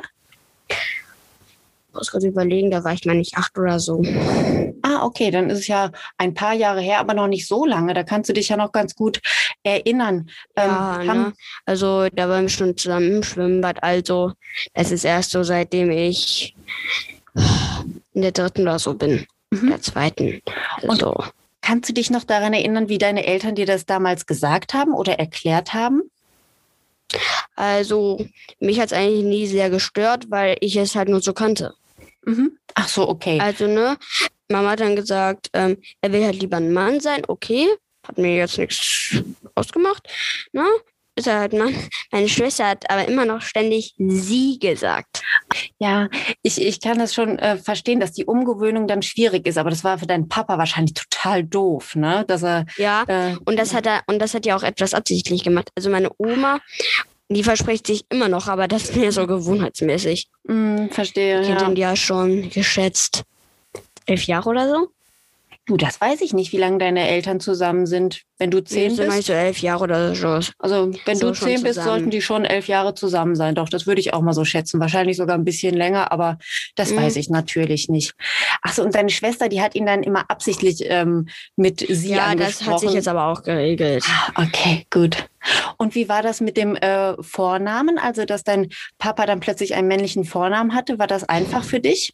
Muss 2.00 2.12
gerade 2.12 2.28
überlegen, 2.28 2.72
da 2.72 2.84
war 2.86 2.94
ich 2.94 3.04
mal 3.06 3.16
nicht 3.16 3.36
acht 3.38 3.57
oder 3.57 3.78
so. 3.80 4.01
Ah, 4.84 5.04
okay, 5.04 5.31
dann 5.31 5.50
ist 5.50 5.60
es 5.60 5.68
ja 5.68 5.92
ein 6.18 6.34
paar 6.34 6.54
Jahre 6.54 6.80
her, 6.80 7.00
aber 7.00 7.13
noch 7.13 7.28
nicht 7.28 7.46
so 7.46 7.66
lange. 7.66 7.94
Da 7.94 8.04
kannst 8.04 8.30
du 8.30 8.34
dich 8.34 8.48
ja 8.48 8.56
noch 8.57 8.72
ganz 8.72 8.95
gut 8.95 9.19
erinnern. 9.64 10.30
Ja, 10.57 11.02
Ähm, 11.02 11.07
ne? 11.07 11.33
Also 11.66 12.07
da 12.14 12.30
waren 12.30 12.44
wir 12.45 12.50
schon 12.50 12.78
zusammen 12.78 13.18
im 13.18 13.24
Schwimmbad. 13.24 13.83
Also 13.83 14.31
das 14.74 14.92
ist 14.92 15.04
erst 15.04 15.31
so, 15.31 15.44
seitdem 15.44 15.92
ich 15.92 16.56
in 18.14 18.21
der 18.21 18.31
dritten 18.31 18.62
oder 18.62 18.80
so 18.80 18.94
bin. 18.94 19.26
Mhm. 19.52 19.68
Der 19.69 19.81
zweiten. 19.81 20.42
Und- 20.81 20.90
Also, 20.90 21.16
Kannst 21.62 21.90
du 21.90 21.94
dich 21.94 22.09
noch 22.09 22.24
daran 22.24 22.54
erinnern, 22.54 22.88
wie 22.88 22.97
deine 22.97 23.26
Eltern 23.28 23.54
dir 23.56 23.66
das 23.66 23.85
damals 23.85 24.26
gesagt 24.26 24.74
haben 24.74 24.94
oder 24.94 25.19
erklärt 25.19 25.74
haben? 25.74 26.04
also 27.56 28.24
mich 28.59 28.80
hat 28.80 28.88
es 28.88 28.94
eigentlich 28.94 29.26
nie 29.26 29.47
sehr 29.47 29.69
gestört, 29.69 30.30
weil 30.30 30.56
ich 30.62 30.76
es 30.78 30.95
halt 30.95 31.09
nur 31.09 31.21
so 31.21 31.33
kannte. 31.33 31.74
Mhm. 32.30 32.57
Ach 32.76 32.88
so, 32.88 33.07
okay. 33.09 33.40
Also, 33.40 33.68
ne, 33.68 33.98
Mama 34.50 34.71
hat 34.71 34.80
dann 34.80 34.95
gesagt, 34.95 35.50
ähm, 35.54 35.78
er 36.02 36.12
will 36.14 36.24
halt 36.24 36.40
lieber 36.40 36.57
ein 36.57 36.71
Mann 36.74 37.00
sein, 37.00 37.21
okay. 37.28 37.68
Hat 38.07 38.18
mir 38.18 38.36
jetzt 38.38 38.57
nichts 38.57 39.16
ausgemacht. 39.56 40.07
Ne? 40.54 40.66
Ist 41.16 41.28
er 41.28 41.40
halt 41.40 41.54
Mann. 41.54 41.76
Meine 42.12 42.30
Schwester 42.30 42.66
hat 42.68 42.90
aber 42.90 43.06
immer 43.07 43.26
noch 43.26 43.42
ständig 43.42 43.94
sie 43.98 44.57
gesagt. 44.57 45.21
Ja, 45.80 46.07
ich, 46.44 46.62
ich 46.62 46.80
kann 46.80 46.98
das 46.98 47.14
schon 47.14 47.38
äh, 47.40 47.57
verstehen, 47.57 48.00
dass 48.00 48.14
die 48.14 48.24
Umgewöhnung 48.26 48.88
dann 48.88 49.02
schwierig 49.02 49.45
ist, 49.45 49.57
aber 49.57 49.69
das 49.69 49.83
war 49.83 49.98
für 50.00 50.07
deinen 50.07 50.30
Papa 50.30 50.57
wahrscheinlich 50.57 50.94
total 50.94 51.44
doof, 51.44 51.95
ne? 51.95 52.24
Dass 52.28 52.42
er 52.44 52.66
Ja. 52.78 53.04
äh, 53.07 53.36
Und 53.45 53.59
das 53.59 53.74
hat 53.74 53.86
er, 53.86 54.02
und 54.07 54.19
das 54.19 54.33
hat 54.33 54.45
er 54.45 54.56
auch 54.56 54.64
etwas 54.64 54.94
absichtlich 54.94 55.44
gemacht. 55.44 55.69
Also 55.76 55.90
meine 55.90 56.09
Oma, 56.18 56.59
die 57.30 57.44
verspricht 57.44 57.86
sich 57.88 58.06
immer 58.09 58.28
noch, 58.28 58.48
aber 58.48 58.68
das 58.68 58.83
ist 58.86 58.95
mehr 58.95 59.12
so 59.12 59.28
gewohnheitsmäßig. 59.28 60.30
mh, 60.48 60.90
verstehe. 60.90 61.42
Die 61.42 61.48
Kind 61.48 61.59
Ja. 61.62 61.66
sind 61.68 61.78
ja 61.78 61.95
schon 61.95 62.50
geschätzt 62.50 63.24
elf 64.06 64.24
Jahre 64.24 64.50
oder 64.50 64.68
so. 64.68 64.88
Du, 65.68 65.78
das 65.78 66.02
weiß 66.02 66.21
ich 66.21 66.33
nicht, 66.33 66.52
wie 66.52 66.57
lange 66.57 66.80
deine 66.80 67.07
Eltern 67.07 67.40
zusammen 67.40 67.86
sind. 67.86 68.24
Wenn 68.40 68.50
du 68.50 68.64
zehn 68.64 68.95
sind 68.95 69.09
bist, 69.14 69.28
so 69.28 69.33
elf 69.33 69.59
Jahre 69.59 69.83
oder 69.83 70.16
so. 70.16 70.40
also 70.57 70.92
wenn 71.06 71.16
so 71.16 71.28
du 71.28 71.33
zehn 71.36 71.62
bist, 71.62 71.76
zusammen. 71.76 71.88
sollten 71.90 72.09
die 72.09 72.24
schon 72.24 72.44
elf 72.44 72.68
Jahre 72.68 72.95
zusammen 72.95 73.36
sein. 73.36 73.54
Doch, 73.54 73.69
das 73.69 73.86
würde 73.86 74.02
ich 74.02 74.12
auch 74.16 74.21
mal 74.21 74.33
so 74.33 74.45
schätzen. 74.45 74.80
Wahrscheinlich 74.80 75.18
sogar 75.18 75.38
ein 75.38 75.44
bisschen 75.45 75.76
länger, 75.76 76.12
aber 76.12 76.40
das 76.76 76.90
Mhm. 76.92 76.95
weiß 76.98 77.18
ich 77.18 77.30
natürlich 77.30 77.88
nicht. 77.88 78.14
Ach 78.64 78.74
so, 78.74 78.81
und 78.83 78.95
deine 78.95 79.09
Schwester, 79.12 79.48
die 79.48 79.62
hat 79.62 79.76
ihn 79.76 79.86
dann 79.86 80.02
immer 80.02 80.26
absichtlich 80.31 80.78
ähm, 80.86 81.28
mit 81.56 81.81
sie 81.88 82.09
Ja, 82.14 82.33
das 82.36 82.62
angesprochen. 82.62 82.71
hat 82.74 82.80
sich 82.80 82.94
jetzt 82.94 83.07
aber 83.07 83.26
auch 83.28 83.44
geregelt. 83.44 84.04
Ah, 84.33 84.45
Okay, 84.48 84.88
gut. 84.90 85.29
Und 85.78 85.96
wie 85.96 86.10
war 86.10 86.22
das 86.22 86.42
mit 86.42 86.58
dem 86.58 86.76
äh, 86.76 87.22
Vornamen? 87.22 87.98
Also, 87.98 88.26
dass 88.26 88.44
dein 88.44 88.69
Papa 88.98 89.26
dann 89.26 89.40
plötzlich 89.40 89.76
einen 89.76 89.88
männlichen 89.88 90.26
Vornamen 90.26 90.74
hatte, 90.74 91.00
war 91.00 91.08
das 91.08 91.24
einfach 91.24 91.64
für 91.64 91.80
dich? 91.80 92.14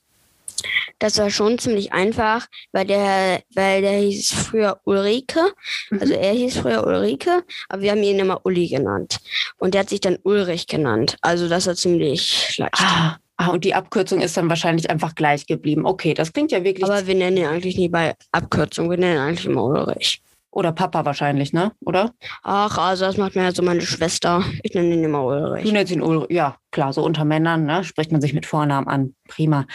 Das 0.99 1.17
war 1.17 1.29
schon 1.29 1.59
ziemlich 1.59 1.93
einfach, 1.93 2.47
weil 2.71 2.85
der, 2.85 3.41
weil 3.53 3.81
der 3.81 3.99
hieß 3.99 4.31
früher 4.31 4.79
Ulrike. 4.85 5.53
Also 5.91 6.13
er 6.13 6.31
hieß 6.31 6.57
früher 6.57 6.85
Ulrike, 6.85 7.43
aber 7.69 7.81
wir 7.81 7.91
haben 7.91 8.03
ihn 8.03 8.19
immer 8.19 8.45
Uli 8.45 8.67
genannt. 8.67 9.17
Und 9.57 9.73
der 9.73 9.81
hat 9.81 9.89
sich 9.89 10.01
dann 10.01 10.17
Ulrich 10.23 10.67
genannt. 10.67 11.17
Also 11.21 11.49
das 11.49 11.67
war 11.67 11.75
ziemlich 11.75 12.57
leicht. 12.57 12.73
Ah, 12.77 13.17
ah, 13.37 13.47
und 13.49 13.65
die 13.65 13.73
Abkürzung 13.73 14.21
ist 14.21 14.37
dann 14.37 14.49
wahrscheinlich 14.49 14.89
einfach 14.89 15.15
gleich 15.15 15.45
geblieben. 15.45 15.85
Okay, 15.85 16.13
das 16.13 16.31
klingt 16.31 16.51
ja 16.51 16.63
wirklich. 16.63 16.85
Aber 16.85 17.05
wir 17.05 17.15
nennen 17.15 17.37
ihn 17.37 17.47
eigentlich 17.47 17.77
nie 17.77 17.89
bei 17.89 18.15
Abkürzung, 18.31 18.89
wir 18.89 18.97
nennen 18.97 19.15
ihn 19.15 19.21
eigentlich 19.21 19.45
immer 19.45 19.63
Ulrich. 19.63 20.21
Oder 20.55 20.71
Papa 20.71 21.03
wahrscheinlich, 21.03 21.51
ne? 21.51 21.73
Oder? 21.81 22.13
Ach, 22.41 22.77
also 22.77 23.03
das 23.03 23.17
macht 23.17 23.35
mir 23.35 23.43
ja 23.43 23.51
so 23.51 23.61
meine 23.61 23.81
Schwester. 23.81 24.41
Ich 24.63 24.73
nenne 24.73 24.93
ihn 24.93 25.03
immer 25.03 25.25
Ulrich. 25.25 25.65
Du 25.65 25.71
nennst 25.73 25.91
ihn 25.91 26.01
Ulrich. 26.01 26.31
Ja, 26.31 26.55
klar, 26.71 26.93
so 26.93 27.03
unter 27.03 27.25
Männern, 27.25 27.65
ne? 27.65 27.83
Spricht 27.83 28.13
man 28.13 28.21
sich 28.21 28.33
mit 28.33 28.45
Vornamen 28.45 28.87
an. 28.87 29.15
Prima. 29.27 29.65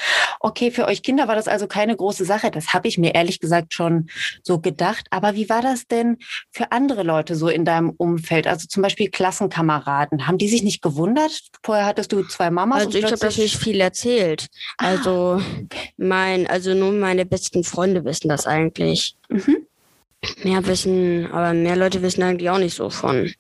Okay, 0.41 0.71
für 0.71 0.87
euch 0.87 1.03
Kinder 1.03 1.29
war 1.29 1.35
das 1.35 1.49
also 1.49 1.67
keine 1.67 1.95
große 1.95 2.25
Sache. 2.25 2.51
Das 2.51 2.73
habe 2.73 2.89
ich 2.89 2.97
mir 2.97 3.15
ehrlich 3.15 3.41
gesagt 3.41 3.75
schon 3.75 4.09
so 4.43 4.59
gedacht. 4.59 5.07
Aber 5.11 5.35
wie 5.35 5.51
war 5.51 5.61
das 5.61 5.87
denn 5.87 6.17
für 6.51 6.73
andere 6.73 7.03
Leute 7.03 7.35
so 7.37 7.49
in 7.49 7.67
deinem 7.67 7.91
Umfeld? 7.91 8.47
Also 8.47 8.67
zum 8.67 8.83
Beispiel 8.83 9.11
Klassenkameraden. 9.11 10.27
Haben 10.27 10.39
die 10.39 10.49
sich 10.49 10.63
nicht 10.63 10.81
gewundert? 10.81 11.43
Vorher 11.63 11.85
hattest 11.85 12.11
du 12.13 12.23
zwei 12.23 12.51
Mamas. 12.51 12.87
Also 12.87 12.97
ich 12.97 13.05
habe 13.05 13.19
das 13.19 13.37
nicht 13.37 13.59
viel 13.59 13.83
erzählt. 13.83 14.47
Ah. 14.79 14.87
Also 14.87 15.43
mein, 15.99 16.47
also 16.47 16.73
nur 16.73 16.93
meine 16.93 17.27
besten 17.27 17.65
Freunde 17.65 18.07
wissen 18.07 18.31
das 18.31 18.47
eigentlich. 18.47 19.17
Mhm. 19.29 19.67
Mehr 20.45 20.67
wissen, 20.67 21.31
aber 21.33 21.53
mehr 21.55 21.77
Leute 21.77 22.03
wissen 22.03 22.23
eigentlich 22.23 22.51
auch 22.51 22.59
nicht 22.59 22.77
so 22.77 22.91
von. 22.91 23.33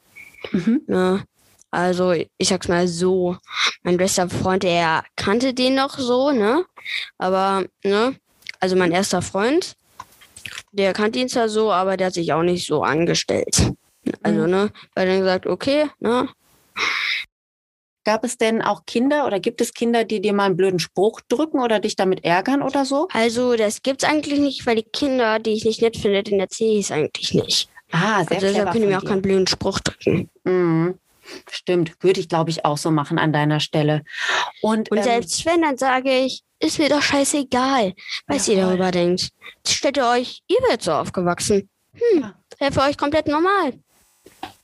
Mhm. 0.52 0.82
Ne? 0.86 1.24
Also 1.70 2.12
ich 2.12 2.48
sag's 2.48 2.68
mal 2.68 2.88
so, 2.88 3.36
mein 3.82 3.96
bester 3.96 4.28
Freund, 4.28 4.62
der 4.62 5.04
kannte 5.16 5.54
den 5.54 5.74
noch 5.76 5.98
so, 5.98 6.30
ne? 6.30 6.64
Aber, 7.18 7.64
ne? 7.84 8.16
Also 8.58 8.76
mein 8.76 8.92
erster 8.92 9.22
Freund, 9.22 9.74
der 10.72 10.92
kannte 10.92 11.18
ihn 11.18 11.28
zwar 11.28 11.48
so, 11.48 11.70
aber 11.70 11.96
der 11.96 12.08
hat 12.08 12.14
sich 12.14 12.32
auch 12.32 12.42
nicht 12.42 12.66
so 12.66 12.82
angestellt. 12.82 13.72
Also, 14.22 14.40
Mhm. 14.44 14.50
ne? 14.50 14.70
Weil 14.94 15.06
er 15.06 15.12
dann 15.12 15.20
gesagt, 15.20 15.46
okay, 15.46 15.86
ne? 16.00 16.28
Gab 18.10 18.24
es 18.24 18.36
denn 18.38 18.60
auch 18.60 18.86
Kinder 18.86 19.24
oder 19.24 19.38
gibt 19.38 19.60
es 19.60 19.72
Kinder, 19.72 20.02
die 20.02 20.20
dir 20.20 20.32
mal 20.32 20.46
einen 20.46 20.56
blöden 20.56 20.80
Spruch 20.80 21.20
drücken 21.28 21.60
oder 21.60 21.78
dich 21.78 21.94
damit 21.94 22.24
ärgern 22.24 22.60
oder 22.60 22.84
so? 22.84 23.06
Also 23.12 23.54
das 23.54 23.82
gibt's 23.82 24.02
eigentlich 24.02 24.40
nicht, 24.40 24.66
weil 24.66 24.74
die 24.74 24.82
Kinder, 24.82 25.38
die 25.38 25.52
ich 25.52 25.64
nicht 25.64 25.80
nett 25.80 25.96
finde, 25.96 26.24
den 26.24 26.40
erzähle 26.40 26.72
ich 26.72 26.86
es 26.86 26.90
eigentlich 26.90 27.34
nicht. 27.34 27.68
Ah, 27.92 28.24
sehr 28.24 28.38
Also 28.38 28.46
deshalb 28.48 28.72
können 28.72 28.88
mir 28.88 28.98
auch 28.98 29.04
keinen 29.04 29.22
blöden 29.22 29.46
Spruch 29.46 29.78
drücken. 29.78 30.28
Mhm. 30.42 30.98
Stimmt, 31.48 31.92
würde 32.02 32.18
ich 32.18 32.28
glaube 32.28 32.50
ich 32.50 32.64
auch 32.64 32.78
so 32.78 32.90
machen 32.90 33.16
an 33.20 33.32
deiner 33.32 33.60
Stelle. 33.60 34.02
Und, 34.60 34.90
Und 34.90 34.98
ähm, 34.98 35.04
selbst 35.04 35.46
wenn, 35.46 35.62
dann 35.62 35.78
sage 35.78 36.10
ich, 36.12 36.42
ist 36.58 36.80
mir 36.80 36.88
doch 36.88 37.02
scheißegal, 37.02 37.94
was 38.26 38.48
ihr 38.48 38.56
Jawohl. 38.56 38.70
darüber 38.70 38.90
denkt. 38.90 39.28
Stellt 39.64 39.98
ihr 39.98 40.08
euch, 40.08 40.42
ihr 40.48 40.58
werdet 40.62 40.82
so 40.82 40.90
aufgewachsen. 40.90 41.68
Hm, 41.94 42.22
Ja. 42.22 42.34
wäre 42.58 42.72
für 42.72 42.80
euch 42.82 42.98
komplett 42.98 43.28
normal. 43.28 43.74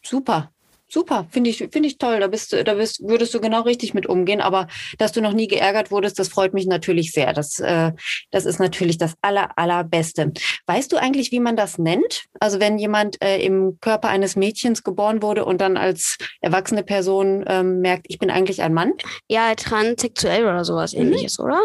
Super. 0.03 0.51
Super, 0.89 1.27
finde 1.31 1.51
ich, 1.51 1.59
finde 1.59 1.89
ich 1.89 1.99
toll. 1.99 2.21
Da 2.21 2.29
bist 2.29 2.53
du, 2.53 2.63
da 2.63 2.75
bist, 2.75 3.01
würdest 3.03 3.35
du 3.35 3.41
genau 3.41 3.63
richtig 3.63 3.93
mit 3.93 4.07
umgehen. 4.07 4.41
Aber 4.41 4.69
dass 4.99 5.11
du 5.13 5.21
noch 5.21 5.33
nie 5.33 5.49
geärgert 5.49 5.91
wurdest, 5.91 6.19
das 6.19 6.29
freut 6.29 6.55
mich 6.55 6.67
natürlich 6.67 7.11
sehr. 7.13 7.33
Das, 7.33 7.59
äh, 7.59 7.91
das 8.31 8.45
ist 8.47 8.61
natürlich 8.61 8.97
das 8.97 9.15
aller, 9.21 9.51
allerbeste. 9.59 10.33
Weißt 10.67 10.93
du 10.93 10.97
eigentlich, 10.97 11.33
wie 11.33 11.41
man 11.41 11.57
das 11.57 11.79
nennt? 11.79 12.27
Also 12.39 12.61
wenn 12.61 12.79
jemand 12.79 13.21
äh, 13.23 13.39
im 13.39 13.79
Körper 13.81 14.09
eines 14.11 14.37
Mädchens 14.37 14.85
geboren 14.85 15.23
wurde 15.23 15.45
und 15.45 15.61
dann 15.61 15.77
als 15.77 16.19
erwachsene 16.41 16.85
Person 16.85 17.45
ähm, 17.49 17.81
merkt, 17.81 18.07
ich 18.09 18.19
bin 18.19 18.31
eigentlich 18.31 18.63
ein 18.63 18.73
Mann? 18.73 18.93
Ja, 19.29 19.55
transsexuell 19.57 20.45
oder 20.45 20.65
sowas 20.65 20.93
Mhm. 20.95 21.01
ähnliches, 21.03 21.41
oder? 21.41 21.61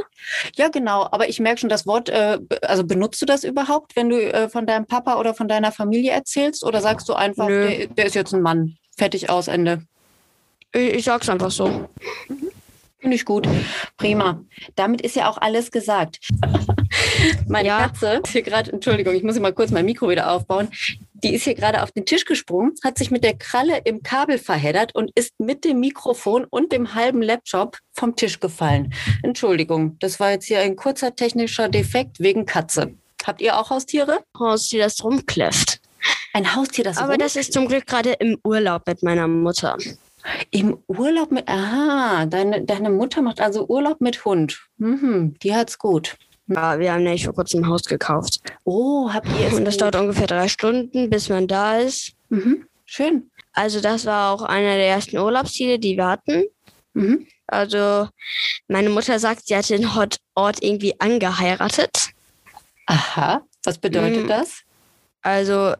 Ja, 0.55 0.69
genau. 0.69 1.07
Aber 1.11 1.29
ich 1.29 1.39
merke 1.39 1.59
schon 1.59 1.69
das 1.69 1.85
Wort, 1.85 2.09
äh, 2.09 2.39
also 2.63 2.83
benutzt 2.83 3.21
du 3.21 3.27
das 3.27 3.43
überhaupt, 3.43 3.95
wenn 3.95 4.09
du 4.09 4.17
äh, 4.19 4.49
von 4.49 4.65
deinem 4.65 4.87
Papa 4.87 5.19
oder 5.19 5.35
von 5.35 5.47
deiner 5.47 5.71
Familie 5.71 6.11
erzählst? 6.11 6.65
Oder 6.65 6.81
sagst 6.81 7.07
du 7.07 7.13
einfach, 7.13 7.47
der, 7.47 7.87
der 7.87 8.05
ist 8.07 8.15
jetzt 8.15 8.33
ein 8.33 8.41
Mann? 8.41 8.77
Fertig 8.97 9.29
aus, 9.29 9.47
Ende. 9.47 9.83
Ich, 10.73 10.93
ich 10.93 11.05
sag's 11.05 11.29
einfach 11.29 11.51
so. 11.51 11.89
Finde 12.99 13.15
ich 13.15 13.25
gut. 13.25 13.47
Prima. 13.97 14.43
Damit 14.75 15.01
ist 15.01 15.15
ja 15.15 15.27
auch 15.27 15.39
alles 15.39 15.71
gesagt. 15.71 16.19
Meine 17.47 17.67
Ja. 17.67 17.79
Katze 17.79 18.21
ist 18.23 18.31
hier 18.31 18.43
gerade, 18.43 18.71
Entschuldigung, 18.71 19.15
ich 19.15 19.23
muss 19.23 19.33
hier 19.33 19.41
mal 19.41 19.53
kurz 19.53 19.71
mein 19.71 19.85
Mikro 19.85 20.07
wieder 20.09 20.31
aufbauen. 20.31 20.69
Die 21.23 21.33
ist 21.33 21.43
hier 21.43 21.55
gerade 21.55 21.81
auf 21.81 21.91
den 21.91 22.05
Tisch 22.05 22.25
gesprungen, 22.25 22.73
hat 22.83 22.97
sich 22.99 23.09
mit 23.11 23.23
der 23.23 23.35
Kralle 23.35 23.79
im 23.85 24.03
Kabel 24.03 24.37
verheddert 24.37 24.95
und 24.95 25.11
ist 25.15 25.39
mit 25.39 25.65
dem 25.65 25.79
Mikrofon 25.79 26.45
und 26.45 26.71
dem 26.71 26.93
halben 26.93 27.21
Laptop 27.23 27.77
vom 27.93 28.15
Tisch 28.15 28.39
gefallen. 28.39 28.93
Entschuldigung, 29.23 29.97
das 29.99 30.19
war 30.19 30.31
jetzt 30.31 30.45
hier 30.45 30.59
ein 30.59 30.75
kurzer 30.75 31.15
technischer 31.15 31.69
Defekt 31.69 32.19
wegen 32.19 32.45
Katze. 32.45 32.93
Habt 33.25 33.41
ihr 33.41 33.57
auch 33.59 33.69
Haustiere? 33.71 34.19
Haustier, 34.39 34.83
das 34.83 35.03
rumkläfft. 35.03 35.80
Ein 36.33 36.55
Haustier, 36.55 36.83
das 36.83 36.97
Aber 36.97 37.17
das 37.17 37.35
ist 37.35 37.53
zum 37.53 37.67
Glück 37.67 37.85
gerade 37.87 38.13
im 38.13 38.37
Urlaub 38.43 38.83
mit 38.87 39.03
meiner 39.03 39.27
Mutter. 39.27 39.77
im 40.51 40.77
Urlaub 40.87 41.31
mit. 41.31 41.47
Aha, 41.47 42.25
deine, 42.25 42.61
deine 42.63 42.89
Mutter 42.89 43.21
macht 43.21 43.41
also 43.41 43.67
Urlaub 43.67 43.99
mit 44.01 44.23
Hund. 44.23 44.59
Mhm, 44.77 45.35
die 45.43 45.53
hat's 45.55 45.77
gut. 45.77 46.15
Ja, 46.47 46.79
wir 46.79 46.91
haben 46.93 47.03
nämlich 47.03 47.25
vor 47.25 47.33
kurzem 47.35 47.63
ein 47.63 47.67
Haus 47.69 47.83
gekauft. 47.83 48.39
Oh, 48.65 49.09
habt 49.11 49.27
ihr 49.39 49.47
es 49.47 49.53
Und 49.53 49.65
das 49.65 49.77
dauert 49.77 49.95
ungefähr 49.95 50.27
drei 50.27 50.47
Stunden, 50.47 51.09
bis 51.09 51.29
man 51.29 51.47
da 51.47 51.77
ist. 51.77 52.13
Mhm. 52.29 52.65
Schön. 52.85 53.31
Also 53.53 53.79
das 53.81 54.05
war 54.05 54.31
auch 54.33 54.41
einer 54.43 54.75
der 54.75 54.87
ersten 54.87 55.17
Urlaubsziele, 55.17 55.79
die 55.79 55.95
wir 55.97 56.07
hatten. 56.07 56.43
Mhm. 56.93 57.27
Also 57.47 58.07
meine 58.67 58.89
Mutter 58.89 59.19
sagt, 59.19 59.47
sie 59.47 59.55
hat 59.55 59.69
den 59.69 59.95
Hot 59.95 60.17
Ort 60.35 60.61
irgendwie 60.63 60.97
angeheiratet. 60.99 62.09
Aha. 62.85 63.41
Was 63.63 63.77
bedeutet 63.77 64.25
Mm. 64.25 64.27
das? 64.29 64.61
Also, 65.21 65.73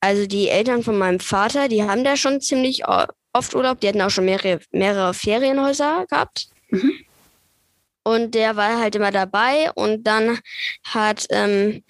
also 0.00 0.26
die 0.26 0.48
Eltern 0.48 0.82
von 0.82 0.96
meinem 0.96 1.20
Vater, 1.20 1.68
die 1.68 1.82
haben 1.82 2.04
da 2.04 2.16
schon 2.16 2.40
ziemlich 2.40 2.82
oft 3.32 3.54
Urlaub. 3.54 3.80
Die 3.80 3.88
hatten 3.88 4.02
auch 4.02 4.10
schon 4.10 4.24
mehrere, 4.24 4.60
mehrere 4.72 5.14
Ferienhäuser 5.14 6.06
gehabt. 6.08 6.48
Mhm. 6.70 6.92
Und 8.02 8.34
der 8.34 8.56
war 8.56 8.78
halt 8.78 8.94
immer 8.94 9.10
dabei. 9.10 9.70
Und 9.74 10.04
dann 10.04 10.38
hat, 10.84 11.26
ähm, 11.30 11.84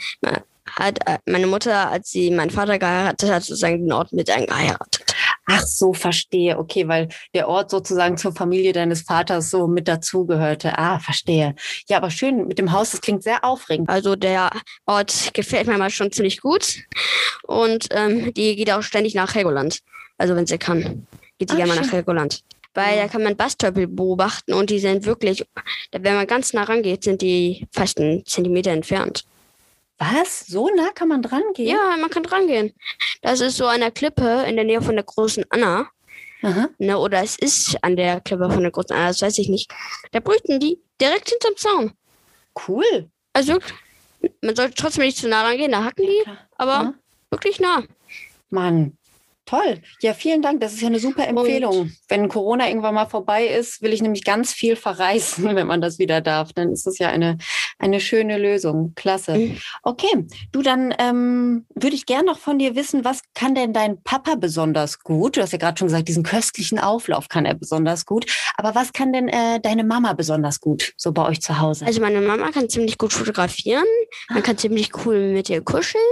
hat 0.67 0.99
äh, 1.07 1.19
meine 1.27 1.47
Mutter, 1.47 1.91
als 1.91 2.11
sie 2.11 2.31
meinen 2.31 2.51
Vater 2.51 2.79
geheiratet 2.79 3.31
hat, 3.31 3.45
sozusagen 3.45 3.85
den 3.85 3.93
Ort 3.93 4.13
mit 4.13 4.29
eingeheiratet. 4.29 5.10
Ach 5.53 5.63
so, 5.67 5.93
verstehe. 5.93 6.59
Okay, 6.59 6.87
weil 6.89 7.09
der 7.35 7.49
Ort 7.49 7.71
sozusagen 7.71 8.17
zur 8.17 8.33
Familie 8.33 8.73
deines 8.73 9.03
Vaters 9.03 9.51
so 9.51 9.67
mit 9.67 9.89
dazugehörte. 9.89 10.79
Ah, 10.79 10.99
verstehe. 10.99 11.55
Ja, 11.89 11.97
aber 11.97 12.11
schön 12.11 12.47
mit 12.47 12.59
dem 12.59 12.73
Haus, 12.73 12.91
das 12.93 13.01
klingt 13.01 13.23
sehr 13.23 13.45
aufregend. 13.45 13.89
Also 13.89 14.17
der 14.17 14.51
Ort 14.87 15.31
gefällt 15.35 15.67
mir 15.67 15.79
mal 15.79 15.91
schon 15.91 16.13
ziemlich 16.13 16.41
gut. 16.41 16.79
Und 17.45 17.89
ähm, 17.91 18.33
die 18.35 18.57
geht 18.57 18.71
auch 18.71 18.83
ständig 18.83 19.15
nach 19.15 19.35
Helgoland. 19.35 19.81
Also 20.19 20.37
wenn 20.37 20.47
sie 20.47 20.59
kann, 20.59 21.07
geht 21.39 21.51
sie 21.51 21.55
Ah, 21.55 21.59
gerne 21.59 21.75
mal 21.75 21.81
nach 21.81 21.93
Helgoland. 21.93 22.43
Weil 22.75 22.97
Ja. 22.97 23.03
da 23.03 23.09
kann 23.09 23.25
man 23.25 23.37
Bastörpel 23.37 23.89
beobachten 23.89 24.53
und 24.53 24.71
die 24.71 24.79
sind 24.79 25.05
wirklich, 25.05 25.45
wenn 25.91 26.15
man 26.15 26.27
ganz 26.29 26.53
nah 26.53 26.63
rangeht, 26.63 27.03
sind 27.03 27.21
die 27.21 27.67
fast 27.73 27.99
einen 27.99 28.25
Zentimeter 28.27 28.71
entfernt. 28.71 29.25
Was? 30.01 30.47
So 30.47 30.69
nah 30.75 30.91
kann 30.95 31.09
man 31.09 31.21
dran 31.23 31.43
gehen? 31.55 31.69
Ja, 31.77 31.97
man 31.99 32.09
kann 32.11 32.25
rangehen. 32.25 32.73
Das 33.23 33.41
ist 33.41 33.57
so 33.59 33.67
an 33.67 33.81
der 33.81 33.91
Klippe 33.91 34.45
in 34.49 34.57
der 34.57 34.65
Nähe 34.65 34.81
von 34.83 34.95
der 34.97 35.05
großen 35.05 35.45
Anna. 35.51 35.89
Aha. 36.43 36.71
Ne, 36.79 36.99
oder 36.99 37.23
es 37.23 37.39
ist 37.39 37.77
an 37.83 37.97
der 37.97 38.21
Klippe 38.23 38.51
von 38.51 38.63
der 38.63 38.71
großen 38.73 38.97
Anna, 38.97 39.09
das 39.09 39.21
weiß 39.21 39.37
ich 39.39 39.51
nicht. 39.51 39.71
Da 40.13 40.21
brüten 40.21 40.59
die 40.59 40.81
direkt 41.01 41.29
hinterm 41.29 41.57
Zaun. 41.57 41.93
Cool. 42.67 43.11
Also 43.35 43.59
man 44.41 44.57
sollte 44.57 44.75
trotzdem 44.75 45.05
nicht 45.05 45.19
zu 45.19 45.29
nah 45.29 45.43
rangehen, 45.43 45.71
da 45.71 45.85
hacken 45.85 46.07
die, 46.07 46.23
aber 46.57 46.73
Ja. 46.73 46.95
wirklich 47.31 47.61
nah. 47.61 47.83
Mann. 48.49 48.97
Toll. 49.51 49.81
Ja, 50.01 50.15
vielen 50.15 50.43
Dank. 50.43 50.61
Das 50.61 50.75
ist 50.75 50.81
ja 50.81 50.87
eine 50.87 51.01
super 51.01 51.27
Empfehlung. 51.27 51.91
Wenn 52.09 52.29
Corona 52.29 52.69
irgendwann 52.69 52.95
mal 52.95 53.07
vorbei 53.07 53.47
ist, 53.49 53.83
will 53.83 53.93
ich 53.93 54.01
nämlich 54.01 54.23
ganz 54.23 54.53
viel 54.53 54.77
verreisen, 54.77 55.45
wenn 55.57 55.67
man 55.67 55.81
das 55.81 55.99
wieder 55.99 56.21
darf. 56.21 56.53
Dann 56.53 56.71
ist 56.71 56.87
es 56.87 56.99
ja 56.99 57.09
eine, 57.09 57.37
eine 57.81 57.99
schöne 57.99 58.39
Lösung. 58.39 58.93
Klasse. 58.95 59.37
Mhm. 59.37 59.59
Okay, 59.83 60.29
du, 60.53 60.63
dann 60.63 60.95
ähm, 61.01 61.67
würde 61.75 61.97
ich 61.97 62.07
gern 62.07 62.27
noch 62.27 62.39
von 62.39 62.61
dir 62.61 62.77
wissen, 62.77 63.05
was 63.05 63.23
kann 63.35 63.57
denn 63.57 63.73
dein 63.73 64.01
Papa 64.05 64.37
besonders 64.37 65.01
gut? 65.01 65.37
Du 65.37 65.43
hast 65.43 65.51
ja 65.51 65.59
gerade 65.59 65.77
schon 65.77 65.89
gesagt, 65.89 66.07
diesen 66.07 66.23
köstlichen 66.23 66.79
Auflauf 66.79 67.29
kann 67.29 67.45
er 67.45 67.55
besonders 67.55 68.07
gut. 68.07 68.27
Aber 68.57 68.77
was 68.77 68.93
kann 68.93 69.13
denn 69.13 69.27
äh, 69.27 69.59
deine 69.59 69.83
Mama 69.83 70.13
besonders 70.13 70.61
gut, 70.61 70.93
so 70.97 71.11
bei 71.11 71.27
euch 71.27 71.43
zu 71.43 71.59
Hause? 71.59 71.87
Also 71.87 72.01
meine 72.01 72.21
Mama 72.21 72.53
kann 72.53 72.69
ziemlich 72.69 72.99
gut 72.99 73.13
fotografieren. 73.13 73.83
Man 74.29 74.45
kann 74.45 74.57
ziemlich 74.57 74.91
cool 75.05 75.33
mit 75.33 75.51
ihr 75.51 75.61
kuscheln. 75.61 76.05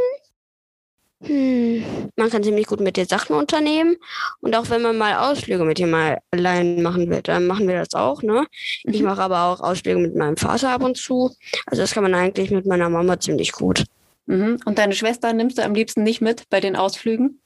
Hm. 1.20 1.84
Man 2.16 2.30
kann 2.30 2.44
ziemlich 2.44 2.66
gut 2.66 2.80
mit 2.80 2.96
ihr 2.96 3.06
Sachen 3.06 3.34
unternehmen. 3.34 3.96
Und 4.40 4.54
auch 4.54 4.70
wenn 4.70 4.82
man 4.82 4.96
mal 4.96 5.30
Ausflüge 5.30 5.64
mit 5.64 5.78
ihr 5.80 5.88
mal 5.88 6.18
allein 6.30 6.80
machen 6.82 7.10
will, 7.10 7.22
dann 7.22 7.46
machen 7.46 7.66
wir 7.66 7.78
das 7.78 7.94
auch, 7.94 8.22
ne? 8.22 8.46
Ich 8.84 9.00
Mhm. 9.00 9.06
mache 9.06 9.22
aber 9.22 9.44
auch 9.44 9.60
Ausflüge 9.60 9.98
mit 9.98 10.14
meinem 10.14 10.36
Vater 10.36 10.70
ab 10.70 10.82
und 10.84 10.96
zu. 10.96 11.34
Also 11.66 11.82
das 11.82 11.92
kann 11.92 12.04
man 12.04 12.14
eigentlich 12.14 12.50
mit 12.50 12.66
meiner 12.66 12.88
Mama 12.88 13.18
ziemlich 13.18 13.50
gut. 13.52 13.84
Mhm. 14.26 14.60
Und 14.64 14.78
deine 14.78 14.94
Schwester 14.94 15.32
nimmst 15.32 15.58
du 15.58 15.64
am 15.64 15.74
liebsten 15.74 16.04
nicht 16.04 16.20
mit 16.20 16.48
bei 16.50 16.60
den 16.60 16.76
Ausflügen? 16.76 17.40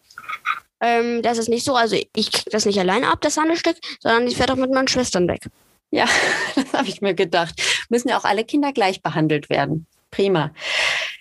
Ähm, 0.80 1.22
das 1.22 1.38
ist 1.38 1.48
nicht 1.48 1.64
so, 1.64 1.74
also 1.74 1.96
ich 1.96 2.32
krieg 2.32 2.44
das 2.50 2.66
nicht 2.66 2.78
alleine 2.78 3.08
ab, 3.08 3.20
das 3.22 3.34
Sandestück, 3.36 3.76
sondern 4.00 4.26
ich 4.26 4.36
fährt 4.36 4.50
auch 4.50 4.56
mit 4.56 4.70
meinen 4.72 4.88
Schwestern 4.88 5.28
weg. 5.28 5.46
Ja, 5.90 6.06
das 6.56 6.72
habe 6.74 6.88
ich 6.88 7.00
mir 7.00 7.14
gedacht. 7.14 7.54
Müssen 7.88 8.08
ja 8.08 8.18
auch 8.18 8.24
alle 8.24 8.44
Kinder 8.44 8.72
gleich 8.72 9.00
behandelt 9.00 9.48
werden. 9.48 9.86
Prima. 10.10 10.50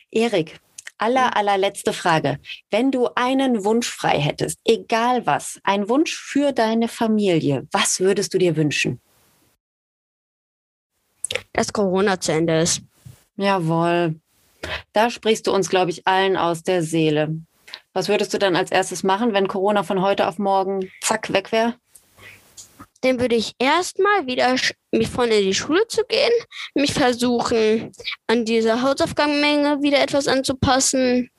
Erik, 0.10 0.60
aller, 1.01 1.36
allerletzte 1.36 1.93
Frage. 1.93 2.39
Wenn 2.70 2.91
du 2.91 3.10
einen 3.15 3.65
Wunsch 3.65 3.89
frei 3.89 4.20
hättest, 4.20 4.60
egal 4.65 5.25
was, 5.25 5.60
ein 5.63 5.89
Wunsch 5.89 6.15
für 6.15 6.51
deine 6.51 6.88
Familie, 6.88 7.67
was 7.72 8.00
würdest 8.00 8.34
du 8.34 8.38
dir 8.38 8.55
wünschen? 8.55 9.01
Dass 11.53 11.74
Corona 11.74 12.20
zu 12.20 12.34
Ende 12.34 12.60
ist. 12.60 12.81
Jawohl. 13.36 14.20
Da 14.93 15.10
sprichst 15.10 15.48
du 15.48 15.53
uns, 15.53 15.70
glaube 15.70 15.91
ich, 15.91 16.05
allen 16.05 16.38
aus 16.38 16.63
der 16.63 16.84
Seele. 16.84 17.36
Was 17.93 18.08
würdest 18.08 18.34
du 18.34 18.38
dann 18.38 18.55
als 18.55 18.72
erstes 18.72 19.03
machen, 19.03 19.34
wenn 19.34 19.48
Corona 19.48 19.84
von 19.84 20.01
heute 20.01 20.27
auf 20.27 20.38
morgen 20.38 20.91
zack 21.01 21.34
weg 21.34 21.51
wäre? 21.51 21.75
Dann 23.01 23.20
würde 23.20 23.36
ich 23.36 23.53
erstmal 23.58 24.27
wieder 24.27 24.55
mich 24.91 25.10
vorne 25.10 25.36
in 25.36 25.46
die 25.46 25.53
Schule 25.53 25.88
zu 25.88 26.03
gehen, 26.05 26.31
mich 26.75 26.93
versuchen, 26.93 27.91
an 28.27 28.46
diese 28.46 28.81
Hausaufgabenmenge 28.81 29.81
wieder 29.81 30.01
etwas 30.01 30.27
anzupassen, 30.27 31.29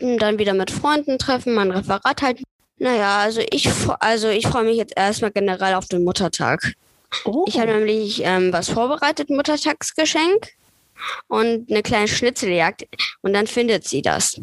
und 0.00 0.18
dann 0.18 0.38
wieder 0.38 0.54
mit 0.54 0.70
Freunden 0.70 1.18
treffen, 1.18 1.54
mein 1.54 1.70
Referat 1.70 2.22
halten. 2.22 2.44
Naja, 2.78 3.18
also 3.18 3.40
ich, 3.50 3.68
also 4.00 4.28
ich 4.28 4.46
freue 4.46 4.64
mich 4.64 4.76
jetzt 4.76 4.92
erstmal 4.96 5.30
generell 5.30 5.74
auf 5.74 5.86
den 5.86 6.04
Muttertag. 6.04 6.74
Oh. 7.24 7.44
Ich 7.48 7.58
habe 7.58 7.72
nämlich 7.72 8.22
ähm, 8.22 8.52
was 8.52 8.68
vorbereitet, 8.68 9.30
Muttertagsgeschenk 9.30 10.48
und 11.28 11.70
eine 11.70 11.82
kleine 11.82 12.08
Schnitzeljagd 12.08 12.86
und 13.22 13.32
dann 13.32 13.46
findet 13.46 13.86
sie 13.86 14.02
das. 14.02 14.40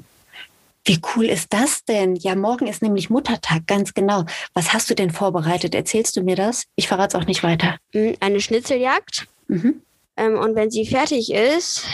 Wie 0.86 1.00
cool 1.16 1.26
ist 1.26 1.54
das 1.54 1.86
denn? 1.86 2.16
Ja, 2.18 2.36
morgen 2.36 2.68
ist 2.68 2.82
nämlich 2.82 3.10
Muttertag, 3.10 3.68
ganz 3.68 3.94
genau. 3.94 4.26
Was 4.54 4.74
hast 4.74 4.90
du 4.90 4.96
denn 4.96 5.12
vorbereitet? 5.12 5.76
Erzählst 5.76 6.18
du 6.18 6.22
mir 6.24 6.36
das? 6.36 6.66
Ich 6.76 6.90
verrate 6.90 7.16
es 7.18 7.24
auch 7.24 7.28
nicht 7.28 7.42
weiter. 7.42 7.78
Hm, 7.94 8.16
eine 8.20 8.42
Schnitzeljagd. 8.42 9.28
Mhm. 9.48 9.82
Ähm, 10.18 10.38
und 10.38 10.56
wenn 10.56 10.70
sie 10.70 10.86
fertig 10.86 11.32
ist, 11.32 11.88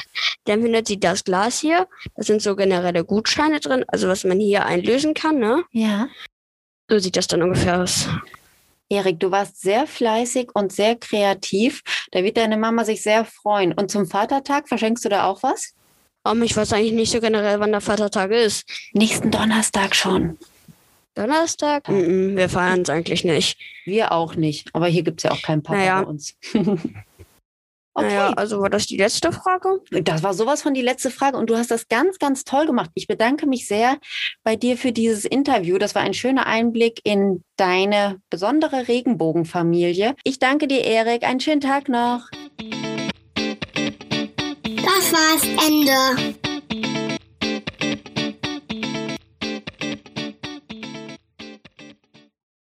dann 0.46 0.64
findet 0.64 0.88
sie 0.88 1.00
das 1.00 1.24
Glas 1.24 1.60
hier. 1.60 1.88
Da 2.16 2.24
sind 2.24 2.42
so 2.42 2.56
generelle 2.56 3.06
Gutscheine 3.06 3.60
drin, 3.60 3.86
also 3.88 4.08
was 4.08 4.24
man 4.24 4.40
hier 4.40 4.66
einlösen 4.66 5.14
kann, 5.14 5.38
ne? 5.38 5.64
Ja. 5.72 6.08
So 6.90 6.98
sieht 6.98 7.16
das 7.16 7.28
dann 7.28 7.44
ungefähr 7.44 7.82
aus. 7.82 8.10
Erik, 8.90 9.20
du 9.20 9.30
warst 9.30 9.62
sehr 9.62 9.86
fleißig 9.86 10.50
und 10.56 10.72
sehr 10.72 10.96
kreativ. 10.96 11.84
Da 12.12 12.24
wird 12.24 12.38
deine 12.38 12.58
Mama 12.58 12.84
sich 12.84 13.04
sehr 13.04 13.24
freuen. 13.24 13.72
Und 13.72 13.92
zum 13.92 14.08
Vatertag 14.08 14.68
verschenkst 14.68 15.06
du 15.06 15.10
da 15.10 15.26
auch 15.26 15.44
was? 15.44 15.76
Um, 16.24 16.44
ich 16.44 16.56
weiß 16.56 16.74
eigentlich 16.74 16.94
nicht 16.94 17.12
so 17.12 17.22
generell, 17.22 17.60
wann 17.60 17.72
der 17.72 17.82
Vatertag 17.82 18.32
ist. 18.32 18.66
Nächsten 18.94 19.32
Donnerstag 19.32 19.96
schon. 19.96 20.38
Donnerstag? 21.16 21.88
Mm 21.88 21.94
-mm, 21.94 22.36
wir 22.36 22.50
feiern 22.50 22.82
es 22.82 22.90
eigentlich 22.90 23.24
nicht. 23.24 23.58
Wir 23.86 24.12
auch 24.12 24.36
nicht. 24.36 24.70
Aber 24.74 24.88
hier 24.88 25.04
gibt 25.04 25.20
es 25.20 25.24
ja 25.24 25.32
auch 25.32 25.42
keinen 25.42 25.64
Papa 25.64 25.80
naja. 25.80 26.02
bei 26.02 26.08
uns. 26.08 26.36
Okay. 28.00 28.08
Naja, 28.08 28.34
also 28.34 28.62
war 28.62 28.70
das 28.70 28.86
die 28.86 28.98
letzte 28.98 29.32
Frage? 29.32 29.82
Das 29.90 30.24
war 30.24 30.34
sowas 30.34 30.62
von 30.62 30.74
die 30.74 30.82
letzte 30.82 31.10
Frage 31.10 31.38
und 31.38 31.50
du 31.50 31.58
hast 31.58 31.72
das 31.72 31.88
ganz, 31.90 32.18
ganz 32.18 32.44
toll 32.46 32.66
gemacht. 32.66 32.92
Ich 32.94 33.08
bedanke 33.08 33.46
mich 33.46 33.68
sehr 33.68 33.98
bei 34.44 34.56
dir 34.56 34.78
für 34.78 34.92
dieses 34.92 35.26
Interview. 35.26 35.78
Das 35.78 35.96
war 35.96 36.04
ein 36.04 36.14
schöner 36.14 36.46
Einblick 36.46 37.02
in 37.04 37.44
deine 37.58 38.22
besondere 38.30 38.88
Regenbogenfamilie. 38.88 40.16
Ich 40.24 40.40
danke 40.40 40.68
dir, 40.68 40.86
Erik. 40.86 41.24
Einen 41.24 41.40
schönen 41.40 41.62
Tag 41.62 41.90
noch. 41.90 42.30
War's 45.12 45.44
Ende. 45.44 46.39